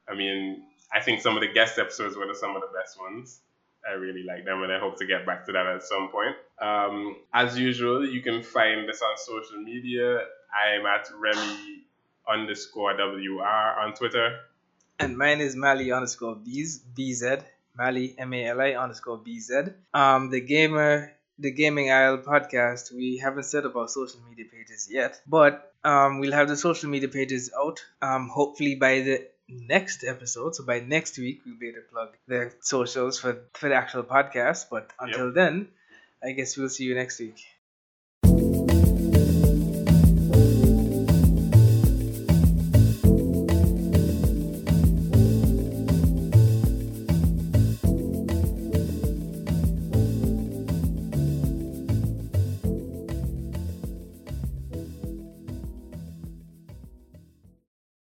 [0.08, 0.62] I mean,
[0.92, 3.40] I think some of the guest episodes were some of the best ones.
[3.88, 6.36] I really like them, and I hope to get back to that at some point.
[6.60, 10.18] Um, as usual, you can find us on social media.
[10.52, 11.84] I'm at Remy
[12.28, 14.40] underscore WR on Twitter.
[14.98, 17.44] And mine is Mali underscore B's BZ
[17.78, 19.72] Mali M A L I underscore BZ.
[19.94, 21.12] Um, the gamer.
[21.38, 26.18] The Gaming Isle podcast, we haven't set up our social media pages yet, but um,
[26.18, 30.56] we'll have the social media pages out um, hopefully by the next episode.
[30.56, 34.02] So by next week, we'll be able to plug the socials for, for the actual
[34.02, 34.66] podcast.
[34.70, 35.68] But until then,
[36.22, 37.40] I guess we'll see you next week.